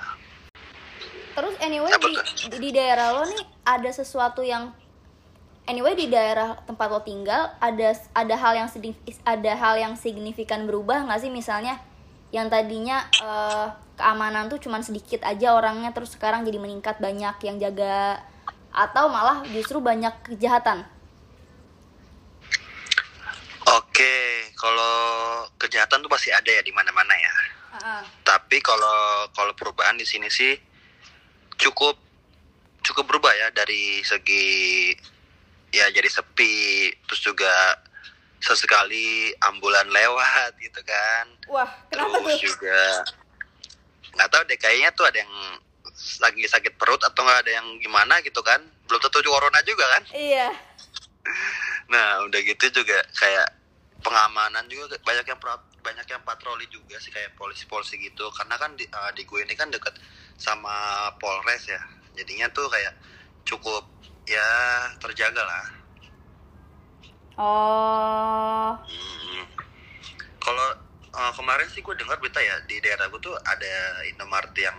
terus 1.35 1.55
anyway 1.61 1.91
di, 1.99 2.13
di 2.57 2.69
daerah 2.73 3.13
lo 3.15 3.23
nih 3.25 3.43
ada 3.65 3.89
sesuatu 3.93 4.41
yang 4.41 4.73
anyway 5.69 5.93
di 5.93 6.09
daerah 6.09 6.57
tempat 6.65 6.89
lo 6.89 7.05
tinggal 7.05 7.53
ada 7.61 7.93
ada 8.17 8.35
hal 8.35 8.53
yang 8.57 8.69
ada 9.21 9.51
hal 9.53 9.75
yang 9.77 9.93
signifikan 9.93 10.65
berubah 10.65 11.05
nggak 11.05 11.21
sih? 11.21 11.29
Misalnya 11.29 11.77
yang 12.33 12.49
tadinya 12.49 13.05
eh, 13.21 13.67
keamanan 14.01 14.49
tuh 14.49 14.57
cuman 14.57 14.81
sedikit 14.81 15.21
aja 15.21 15.53
orangnya 15.53 15.93
terus 15.93 16.17
sekarang 16.17 16.41
jadi 16.41 16.57
meningkat 16.57 16.97
banyak 16.97 17.37
yang 17.45 17.57
jaga 17.61 18.17
atau 18.73 19.13
malah 19.13 19.45
justru 19.53 19.77
banyak 19.77 20.13
kejahatan? 20.25 20.81
Oke 23.69 24.49
kalau 24.57 25.45
kejahatan 25.61 26.01
tuh 26.01 26.09
pasti 26.09 26.33
ada 26.33 26.49
ya 26.49 26.65
di 26.65 26.73
mana-mana 26.73 27.13
ya. 27.13 27.33
Heeh. 27.69 28.01
tapi 28.25 28.57
kalau 28.65 29.29
kalau 29.29 29.53
perubahan 29.53 29.93
di 29.93 30.01
sini 30.01 30.25
sih 30.25 30.57
cukup 31.59 31.95
cukup 32.81 33.05
berubah 33.05 33.35
ya 33.35 33.47
dari 33.51 33.99
segi 34.01 34.95
ya 35.69 35.85
jadi 35.93 36.07
sepi 36.09 36.89
terus 37.05 37.21
juga 37.21 37.51
sesekali 38.39 39.35
ambulan 39.43 39.85
lewat 39.91 40.55
gitu 40.63 40.79
kan. 40.87 41.25
Wah 41.51 41.69
kenapa 41.91 42.23
terus 42.23 42.39
tuh? 42.39 42.55
juga 42.55 42.79
nggak 44.15 44.29
tahu 44.31 44.43
deh 44.49 44.57
kayaknya 44.57 44.89
tuh 44.95 45.05
ada 45.05 45.21
yang 45.21 45.33
lagi 46.23 46.43
sakit 46.47 46.79
perut 46.79 47.03
atau 47.03 47.21
nggak 47.21 47.45
ada 47.45 47.51
yang 47.51 47.67
gimana 47.83 48.23
gitu 48.23 48.39
kan. 48.39 48.63
Belum 48.87 48.99
tentu 49.03 49.19
corona 49.27 49.59
juga 49.67 49.85
kan. 49.99 50.03
Iya. 50.15 50.49
Nah 51.91 52.23
udah 52.25 52.39
gitu 52.41 52.81
juga 52.81 53.03
kayak 53.19 53.59
pengamanan 53.99 54.65
juga 54.71 54.95
banyak 55.03 55.27
yang 55.27 55.39
banyak 55.79 56.07
yang 56.07 56.23
patroli 56.23 56.65
juga 56.71 56.95
sih 57.03 57.11
kayak 57.11 57.35
polisi-polisi 57.35 57.99
gitu. 57.99 58.31
Karena 58.31 58.55
kan 58.55 58.73
di, 58.79 58.87
eh, 58.87 59.11
di 59.13 59.27
gue 59.27 59.39
ini 59.43 59.53
kan 59.53 59.67
deket 59.67 59.99
sama 60.39 61.11
Polres 61.19 61.67
ya 61.67 61.79
jadinya 62.15 62.47
tuh 62.55 62.71
kayak 62.71 62.95
cukup 63.43 63.83
ya 64.23 64.47
terjaga 65.03 65.43
lah 65.43 65.65
oh 67.39 68.73
Hmm. 68.89 69.43
Kalau 70.39 70.67
uh, 71.13 71.31
kemarin 71.35 71.67
sih 71.71 71.81
gue 71.83 71.95
dengar 71.97 72.17
berita 72.17 72.39
ya 72.39 72.57
di 72.65 72.79
daerah 72.81 73.09
gue 73.11 73.21
tuh 73.21 73.35
ada 73.45 73.73
Indomaret 74.07 74.53
yang 74.57 74.77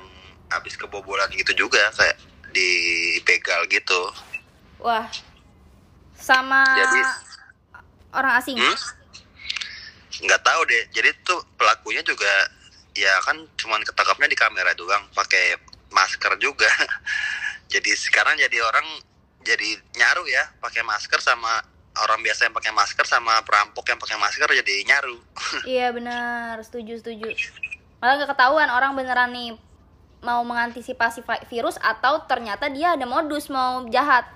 habis 0.51 0.75
kebobolan 0.75 1.31
gitu 1.31 1.55
juga 1.55 1.79
kayak 1.95 2.19
dipegal 2.51 3.63
gitu. 3.71 4.01
wah 4.83 5.07
sama 6.17 6.65
Jadi 6.75 7.01
orang 8.17 8.33
asing 8.41 8.57
hmm? 8.59 8.77
nggak 10.25 10.43
tahu 10.43 10.61
deh. 10.69 10.85
Jadi 10.93 11.11
tuh 11.25 11.41
pelakunya 11.57 12.01
juga 12.03 12.29
ya 12.93 13.15
kan 13.23 13.37
cuman 13.57 13.81
ketangkapnya 13.83 14.27
di 14.27 14.39
kamera 14.39 14.73
doang 14.75 15.03
pakai 15.13 15.57
masker 15.91 16.39
juga. 16.39 16.69
jadi 17.73 17.91
sekarang 17.95 18.35
jadi 18.37 18.63
orang 18.63 18.87
jadi 19.41 19.79
nyaru 19.97 20.27
ya 20.27 20.45
pakai 20.61 20.85
masker 20.85 21.19
sama 21.19 21.63
orang 21.99 22.23
biasa 22.23 22.47
yang 22.47 22.55
pakai 22.55 22.71
masker 22.71 23.03
sama 23.05 23.41
perampok 23.43 23.83
yang 23.89 23.99
pakai 23.99 24.17
masker 24.17 24.49
jadi 24.53 24.75
nyaru. 24.87 25.19
Iya 25.69 25.91
benar, 25.91 26.61
setuju 26.63 27.01
setuju. 27.01 27.31
Malah 28.01 28.15
nggak 28.17 28.31
ketahuan 28.33 28.71
orang 28.71 28.95
beneran 28.95 29.31
nih 29.33 29.51
mau 30.21 30.45
mengantisipasi 30.45 31.25
vi- 31.25 31.47
virus 31.49 31.81
atau 31.81 32.25
ternyata 32.25 32.69
dia 32.69 32.93
ada 32.93 33.07
modus 33.09 33.49
mau 33.49 33.85
jahat. 33.89 34.29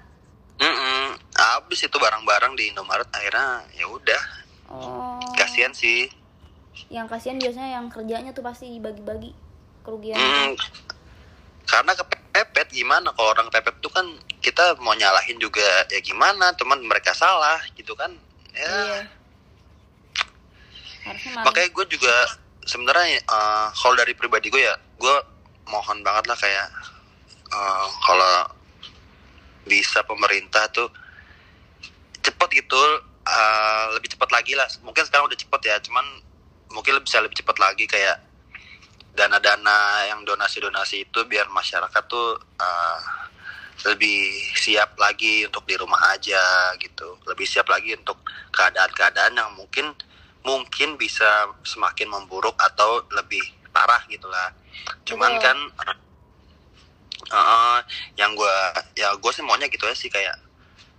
Mm 0.57 1.19
Habis 1.35 1.83
itu 1.83 1.97
barang-barang 1.99 2.55
di 2.55 2.71
Indomaret 2.71 3.11
akhirnya 3.11 3.67
ya 3.75 3.87
udah 3.87 4.23
Oh. 4.65 5.21
kasihan 5.37 5.71
sih. 5.71 6.09
Yang 6.91 7.07
kasihan 7.11 7.39
biasanya 7.39 7.71
yang 7.81 7.87
kerjanya 7.91 8.31
tuh 8.35 8.45
pasti 8.45 8.67
dibagi-bagi 8.79 9.31
kerugian. 9.85 10.19
Hmm, 10.19 10.57
karena 11.69 11.93
kepepet 11.97 12.69
gimana? 12.75 13.15
Kalau 13.15 13.31
orang 13.31 13.47
kepepet 13.51 13.77
tuh 13.81 13.93
kan 13.93 14.07
kita 14.43 14.77
mau 14.83 14.93
nyalahin 14.97 15.39
juga 15.39 15.65
ya 15.89 16.01
gimana? 16.03 16.53
Teman 16.59 16.83
mereka 16.85 17.15
salah 17.15 17.61
gitu 17.79 17.95
kan? 17.95 18.11
Ya. 18.55 18.69
Iya. 18.69 19.01
Makanya 21.45 21.69
gue 21.69 21.87
juga 21.91 22.15
sebenarnya 22.65 23.21
eh, 23.21 23.67
kalau 23.77 23.95
dari 23.95 24.17
pribadi 24.17 24.49
gue 24.49 24.65
ya 24.65 24.75
gue 24.97 25.17
mohon 25.69 26.01
banget 26.01 26.25
lah 26.29 26.39
kayak 26.39 26.69
eh, 27.53 27.87
kalau 28.03 28.35
bisa 29.65 30.05
pemerintah 30.05 30.69
tuh 30.73 30.89
cepet 32.25 32.49
gitu 32.65 32.83
eh, 33.25 33.85
lebih 33.97 34.17
cepat 34.17 34.33
lagi 34.33 34.57
lah. 34.57 34.69
Mungkin 34.81 35.05
sekarang 35.05 35.29
udah 35.29 35.39
cepet 35.39 35.61
ya 35.69 35.77
cuman 35.85 36.05
mungkin 36.75 36.99
bisa 37.07 37.23
lebih 37.23 37.39
cepat 37.39 37.57
lagi 37.63 37.87
kayak 37.87 38.19
dana-dana 39.15 40.11
yang 40.11 40.27
donasi-donasi 40.27 41.07
itu 41.07 41.21
biar 41.31 41.47
masyarakat 41.47 42.03
tuh 42.11 42.35
eh, 42.59 43.01
lebih 43.87 44.35
siap 44.59 44.99
lagi 44.99 45.47
untuk 45.47 45.67
di 45.67 45.79
rumah 45.79 45.99
aja 46.15 46.75
gitu 46.83 47.19
lebih 47.31 47.47
siap 47.47 47.71
lagi 47.71 47.95
untuk 47.95 48.19
keadaan-keadaan 48.51 49.39
yang 49.39 49.51
mungkin 49.55 49.95
mungkin 50.45 50.99
bisa 50.99 51.51
semakin 51.63 52.11
memburuk 52.11 52.55
atau 52.59 53.07
lebih 53.15 53.43
parah 53.71 54.03
gitulah 54.11 54.51
cuman 55.07 55.39
Betul. 55.39 55.45
kan 55.47 55.59
Uh, 57.25 57.81
yang 58.21 58.37
gue 58.37 58.57
ya 59.01 59.09
gue 59.17 59.33
sih 59.33 59.41
maunya 59.41 59.65
gitu 59.73 59.89
ya 59.89 59.97
sih 59.97 60.13
kayak 60.13 60.37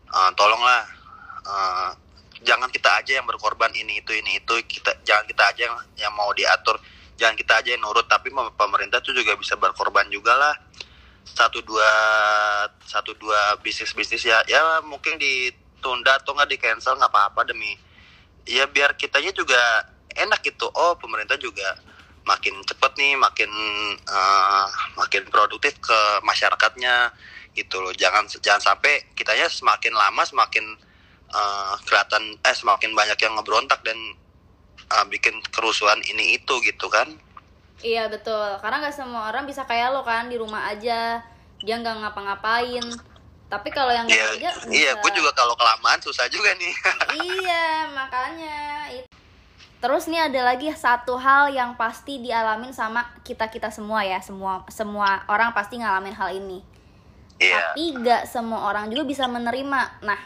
uh, 0.10 0.34
tolonglah 0.34 0.82
uh, 1.46 1.94
jangan 2.44 2.68
kita 2.68 2.90
aja 3.00 3.22
yang 3.22 3.28
berkorban 3.28 3.72
ini 3.72 4.02
itu 4.04 4.12
ini 4.12 4.42
itu. 4.42 4.56
Kita 4.66 5.00
jangan 5.06 5.26
kita 5.30 5.44
aja 5.54 5.62
yang, 5.70 5.78
yang 5.96 6.14
mau 6.18 6.32
diatur. 6.36 6.80
Jangan 7.16 7.36
kita 7.40 7.54
aja 7.64 7.70
yang 7.76 7.84
nurut. 7.84 8.10
Tapi 8.10 8.34
pem- 8.34 8.56
pemerintah 8.58 9.00
tuh 9.00 9.16
juga 9.16 9.38
bisa 9.40 9.56
berkorban 9.56 10.10
juga 10.12 10.36
lah. 10.36 10.56
Satu 11.26 11.64
dua 11.64 11.92
satu 12.86 13.16
dua 13.16 13.56
bisnis 13.62 13.96
bisnis 13.96 14.26
ya. 14.26 14.44
Ya 14.50 14.82
mungkin 14.84 15.16
ditunda 15.16 16.20
atau 16.20 16.36
nggak 16.36 16.50
di 16.50 16.58
cancel 16.60 17.00
nggak 17.00 17.12
apa-apa 17.12 17.48
demi 17.48 17.76
ya 18.46 18.70
biar 18.70 18.94
kitanya 18.96 19.34
juga 19.34 19.60
enak 20.14 20.42
gitu. 20.46 20.70
Oh 20.74 20.96
pemerintah 20.96 21.36
juga 21.36 21.76
makin 22.26 22.58
cepet 22.66 22.92
nih 22.98 23.14
makin 23.18 23.52
eh, 24.02 24.68
makin 24.98 25.24
produktif 25.30 25.78
ke 25.82 26.00
masyarakatnya 26.26 27.14
gitu 27.58 27.82
loh. 27.82 27.94
Jangan 27.94 28.30
jangan 28.42 28.62
sampai 28.62 29.14
kitanya 29.18 29.50
semakin 29.50 29.94
lama 29.94 30.24
semakin 30.26 30.66
eh, 31.30 31.74
kelihatan 31.84 32.38
eh 32.40 32.56
semakin 32.56 32.92
banyak 32.92 33.18
yang 33.18 33.34
ngeberontak 33.36 33.82
dan 33.82 33.98
eh, 34.78 35.06
bikin 35.08 35.40
kerusuhan 35.50 36.00
ini 36.06 36.36
itu 36.36 36.54
gitu 36.62 36.88
kan. 36.88 37.10
Iya 37.80 38.08
betul, 38.08 38.58
karena 38.64 38.82
nggak 38.82 38.96
semua 38.96 39.30
orang 39.30 39.44
bisa 39.44 39.68
kayak 39.68 39.92
lo 39.92 40.02
kan 40.02 40.26
di 40.26 40.40
rumah 40.40 40.72
aja, 40.72 41.20
dia 41.60 41.76
nggak 41.76 42.02
ngapa-ngapain. 42.02 42.82
Tapi 43.46 43.70
kalau 43.70 43.94
yang 43.94 44.10
nggak 44.10 44.16
Iya, 44.16 44.32
kerja, 44.34 44.50
iya, 44.74 44.92
gue 44.98 45.12
juga 45.14 45.30
kalau 45.36 45.54
kelamaan 45.54 46.02
susah 46.02 46.26
juga 46.28 46.50
nih. 46.56 46.74
iya 47.30 47.86
makanya 47.94 48.58
It- 48.90 49.12
terus 49.78 50.10
nih 50.10 50.18
ada 50.18 50.50
lagi 50.50 50.74
satu 50.74 51.14
hal 51.14 51.54
yang 51.54 51.78
pasti 51.78 52.18
dialamin 52.18 52.74
sama 52.74 53.06
kita 53.22 53.52
kita 53.54 53.70
semua 53.70 54.02
ya. 54.02 54.18
Semua 54.18 54.66
semua 54.72 55.22
orang 55.30 55.54
pasti 55.54 55.78
ngalamin 55.78 56.16
hal 56.16 56.34
ini. 56.34 56.66
Iya, 57.38 57.76
tapi 57.76 57.94
gak 58.02 58.26
semua 58.26 58.66
orang 58.66 58.90
juga 58.90 59.04
bisa 59.06 59.30
menerima. 59.30 60.02
Nah 60.02 60.20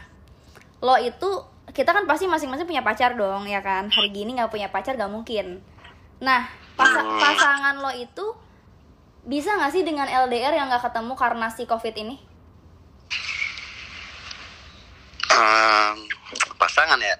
lo 0.79 0.95
itu 0.97 1.29
kita 1.69 1.91
kan 1.91 2.07
pasti 2.07 2.25
masing-masing 2.25 2.65
punya 2.65 2.81
pacar 2.81 3.13
dong 3.13 3.45
ya 3.45 3.59
kan 3.59 3.87
hari 3.87 4.09
gini 4.09 4.33
nggak 4.33 4.49
punya 4.49 4.67
pacar 4.67 4.95
gak 4.95 5.11
mungkin 5.11 5.59
nah 6.19 6.47
pasa- 6.73 7.03
Hmm. 7.03 7.19
pasangan 7.19 7.75
lo 7.77 7.91
itu 7.91 8.25
bisa 9.21 9.53
nggak 9.53 9.71
sih 9.71 9.83
dengan 9.83 10.07
LDR 10.07 10.55
yang 10.55 10.67
nggak 10.67 10.89
ketemu 10.89 11.13
karena 11.13 11.47
si 11.47 11.63
covid 11.65 11.95
ini 11.95 12.15
Ehm, 15.29 16.09
pasangan 16.57 16.99
ya. 16.99 17.15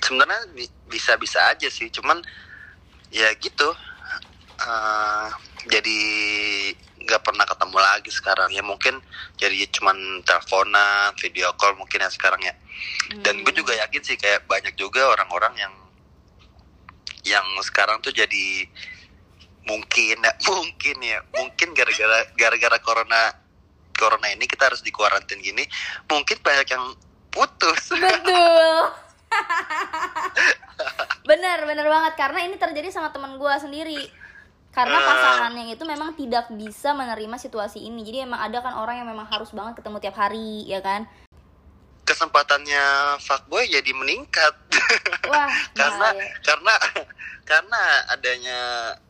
Sebenarnya 0.00 0.40
bi- 0.50 0.72
bisa-bisa 0.86 1.42
aja 1.46 1.68
sih, 1.68 1.90
cuman 1.90 2.22
ya 3.10 3.28
gitu. 3.34 3.68
Eh, 4.62 5.28
jadi 5.66 6.00
nggak 7.02 7.22
pernah 7.22 7.44
ketemu 7.44 7.78
lagi 7.78 8.10
sekarang. 8.10 8.50
Ya 8.54 8.62
mungkin 8.62 9.02
jadi 9.36 9.66
cuman 9.70 10.22
teleponan 10.22 11.14
video 11.18 11.52
call 11.58 11.76
mungkin 11.76 12.02
ya 12.02 12.10
sekarang 12.10 12.40
ya. 12.42 12.54
Dan 13.22 13.42
gue 13.44 13.54
juga 13.54 13.76
yakin 13.76 14.02
sih 14.02 14.16
kayak 14.16 14.46
banyak 14.46 14.74
juga 14.78 15.10
orang-orang 15.12 15.54
yang 15.58 15.74
yang 17.22 17.46
sekarang 17.62 18.02
tuh 18.02 18.10
jadi 18.10 18.66
mungkin 19.66 20.16
ya 20.22 20.32
mungkin 20.50 20.96
ya. 21.02 21.18
Mungkin 21.34 21.68
gara-gara 21.74 22.18
gara-gara 22.38 22.78
corona 22.80 23.20
corona 23.92 24.26
ini 24.32 24.48
kita 24.48 24.72
harus 24.72 24.82
di 24.82 24.90
karantin 24.90 25.38
gini 25.38 25.62
mungkin 26.10 26.38
banyak 26.40 26.68
yang 26.70 26.84
putus. 27.30 27.92
Betul. 28.02 28.76
bener 31.30 31.64
bener 31.64 31.86
banget. 31.88 32.12
Karena 32.20 32.40
ini 32.44 32.56
terjadi 32.60 32.88
sama 32.92 33.08
teman 33.14 33.40
gue 33.40 33.54
sendiri. 33.60 34.21
Karena 34.72 34.96
Ah. 34.96 35.04
pasangannya 35.04 35.68
itu 35.70 35.84
memang 35.84 36.12
tidak 36.12 36.48
bisa 36.50 36.90
menerima 36.90 37.36
situasi 37.36 37.78
ini. 37.78 38.00
Jadi 38.02 38.24
emang 38.24 38.40
ada 38.40 38.58
kan 38.58 38.72
orang 38.72 38.98
yang 38.98 39.06
memang 39.06 39.24
harus 39.26 39.52
banget 39.52 39.76
ketemu 39.76 40.00
tiap 40.00 40.16
hari, 40.18 40.64
ya 40.64 40.80
kan? 40.80 41.04
kesempatannya 42.02 42.84
fuckboy 43.20 43.62
jadi 43.64 43.94
meningkat 43.94 44.50
Wah, 45.30 45.46
karena 45.70 46.10
bahaya. 46.10 46.26
karena 46.42 46.74
karena 47.50 47.80
adanya 48.10 48.58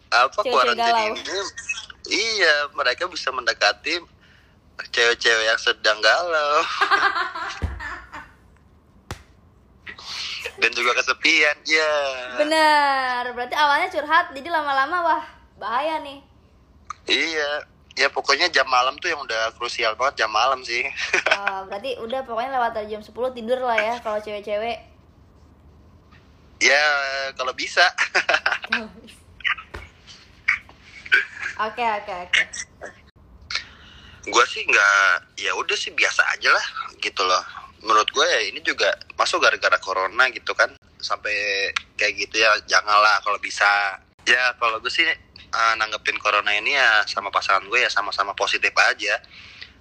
apa 0.06 0.28
Cewek-cewek 0.36 0.76
karantina 0.76 0.92
galau. 0.92 1.16
ini 1.16 1.40
iya 2.12 2.54
mereka 2.70 3.08
bisa 3.08 3.32
mendekati 3.32 3.96
cewek-cewek 4.92 5.44
yang 5.46 5.56
sedang 5.56 5.98
galau 5.98 6.60
dan 10.60 10.70
juga 10.70 10.92
kesepian 10.94 11.56
ya 11.64 11.92
Bener. 12.36 13.22
Berarti 13.32 13.54
awalnya 13.54 13.88
curhat, 13.88 14.30
jadi 14.30 14.48
lama-lama 14.48 14.96
wah 15.02 15.24
bahaya 15.62 16.02
nih. 16.02 16.18
iya 17.06 17.62
ya 17.94 18.08
pokoknya 18.10 18.50
jam 18.50 18.66
malam 18.66 18.98
tuh 18.98 19.14
yang 19.14 19.22
udah 19.22 19.54
krusial 19.54 19.94
banget 19.94 20.26
jam 20.26 20.30
malam 20.34 20.58
sih 20.66 20.82
Ah, 21.30 21.62
berarti 21.70 21.94
udah 22.02 22.26
pokoknya 22.26 22.58
lewat 22.58 22.72
dari 22.74 22.90
jam 22.90 23.02
10 23.04 23.14
tidur 23.30 23.62
lah 23.62 23.78
ya 23.78 23.94
kalau 24.02 24.18
cewek-cewek. 24.18 24.78
ya 26.58 26.82
kalau 27.38 27.54
bisa 27.54 27.86
Oke, 31.62 31.84
oke, 31.84 32.14
oke. 32.26 32.42
gue 34.24 34.44
sih 34.46 34.62
nggak 34.66 35.36
ya 35.38 35.52
udah 35.54 35.76
sih 35.78 35.90
biasa 35.94 36.22
aja 36.34 36.50
lah 36.50 36.66
gitu 36.98 37.22
loh 37.22 37.42
menurut 37.82 38.06
gue 38.10 38.22
ya 38.22 38.40
ini 38.50 38.62
juga 38.62 38.86
masuk 39.18 39.42
gara-gara 39.42 39.74
corona 39.82 40.30
gitu 40.30 40.54
kan 40.54 40.70
sampai 41.02 41.34
kayak 41.98 42.14
gitu 42.18 42.38
ya 42.38 42.50
janganlah 42.70 43.18
kalau 43.26 43.38
bisa 43.42 43.66
ya 44.22 44.54
kalau 44.62 44.78
gue 44.78 44.90
sih 44.90 45.02
eh, 45.52 45.74
nanggepin 45.76 46.16
corona 46.16 46.50
ini 46.50 46.72
ya 46.72 47.04
sama 47.04 47.28
pasangan 47.28 47.62
gue 47.62 47.78
ya 47.78 47.88
sama-sama 47.88 48.32
positif 48.32 48.72
aja 48.74 49.20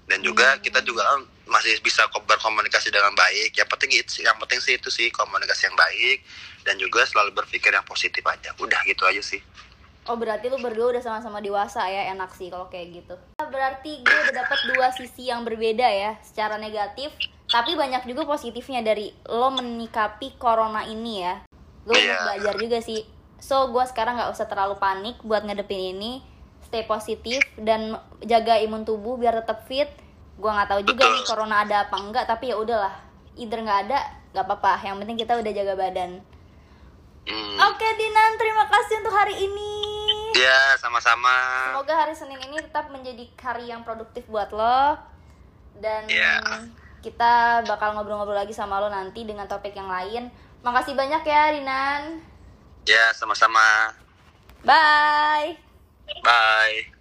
dan 0.04 0.20
juga 0.20 0.44
Hmm. 0.52 0.62
kita 0.62 0.80
juga 0.82 1.04
kan 1.06 1.20
masih 1.48 1.80
bisa 1.80 2.04
ko- 2.08 2.22
berkomunikasi 2.22 2.90
dengan 2.90 3.12
baik 3.12 3.52
yang 3.54 3.68
penting 3.68 3.92
itu 3.94 4.22
yang 4.22 4.36
penting 4.38 4.60
sih 4.60 4.76
itu 4.76 4.88
sih 4.88 5.08
komunikasi 5.10 5.68
yang 5.68 5.76
baik 5.76 6.24
dan 6.62 6.76
juga 6.76 7.04
selalu 7.04 7.32
berpikir 7.34 7.72
yang 7.72 7.84
positif 7.84 8.22
aja 8.22 8.52
udah 8.58 8.80
gitu 8.84 9.04
aja 9.04 9.22
sih 9.22 9.40
Oh 10.02 10.18
berarti 10.18 10.50
lu 10.50 10.58
berdua 10.58 10.90
udah 10.90 11.00
sama-sama 11.00 11.38
dewasa 11.40 11.86
ya 11.86 12.10
enak 12.10 12.34
sih 12.34 12.50
kalau 12.50 12.66
kayak 12.66 12.90
gitu. 12.92 13.14
Berarti 13.38 14.02
gue 14.02 14.18
udah 14.26 14.34
dapet 14.34 14.60
dua 14.66 14.90
sisi 14.90 15.30
yang 15.30 15.46
berbeda 15.46 15.86
ya 15.86 16.18
secara 16.26 16.58
negatif, 16.58 17.14
tapi 17.46 17.78
banyak 17.78 18.10
juga 18.10 18.26
positifnya 18.26 18.82
dari 18.82 19.14
lo 19.30 19.54
menikapi 19.54 20.42
corona 20.42 20.82
ini 20.84 21.22
ya. 21.22 21.46
Gue 21.86 22.02
Iya. 22.02 22.18
belajar 22.18 22.54
juga 22.58 22.82
sih. 22.82 23.06
So 23.42 23.74
gue 23.74 23.82
sekarang 23.90 24.22
nggak 24.22 24.32
usah 24.32 24.46
terlalu 24.46 24.78
panik 24.78 25.18
buat 25.26 25.42
ngadepin 25.42 25.98
ini, 25.98 26.22
stay 26.62 26.86
positif 26.86 27.42
dan 27.58 27.98
jaga 28.22 28.62
imun 28.62 28.86
tubuh 28.86 29.18
biar 29.18 29.42
tetap 29.42 29.66
fit. 29.66 29.90
Gue 30.38 30.48
nggak 30.48 30.70
tahu 30.70 30.82
juga 30.86 31.04
nih 31.04 31.24
corona 31.26 31.66
ada 31.66 31.90
apa 31.90 31.98
enggak, 31.98 32.30
tapi 32.30 32.54
ya 32.54 32.56
udahlah. 32.56 32.94
Either 33.34 33.58
nggak 33.58 33.80
ada, 33.90 34.00
nggak 34.32 34.46
apa-apa. 34.46 34.74
Yang 34.86 34.96
penting 35.02 35.18
kita 35.18 35.34
udah 35.36 35.52
jaga 35.52 35.74
badan. 35.74 36.12
Hmm. 37.22 37.58
Oke 37.70 37.88
Dinan, 37.98 38.38
terima 38.38 38.66
kasih 38.66 39.02
untuk 39.02 39.14
hari 39.14 39.36
ini. 39.38 39.74
ya 40.32 40.74
sama-sama 40.80 41.30
Semoga 41.70 41.94
hari 41.94 42.16
Senin 42.16 42.40
ini 42.50 42.58
tetap 42.58 42.90
menjadi 42.90 43.30
hari 43.38 43.68
yang 43.70 43.84
produktif 43.84 44.26
buat 44.26 44.50
lo 44.50 44.98
dan 45.78 46.08
Iya. 46.08 46.66
kita 47.04 47.62
bakal 47.68 47.94
ngobrol-ngobrol 47.94 48.34
lagi 48.34 48.56
sama 48.56 48.80
lo 48.80 48.88
nanti 48.88 49.22
dengan 49.22 49.46
topik 49.46 49.76
yang 49.76 49.92
lain. 49.92 50.32
Makasih 50.64 50.96
banyak 50.98 51.22
ya 51.22 51.52
Dinan. 51.52 52.31
Ya 52.86 53.14
sama-sama 53.14 53.94
Bye. 54.62 55.58
bye 56.22 56.92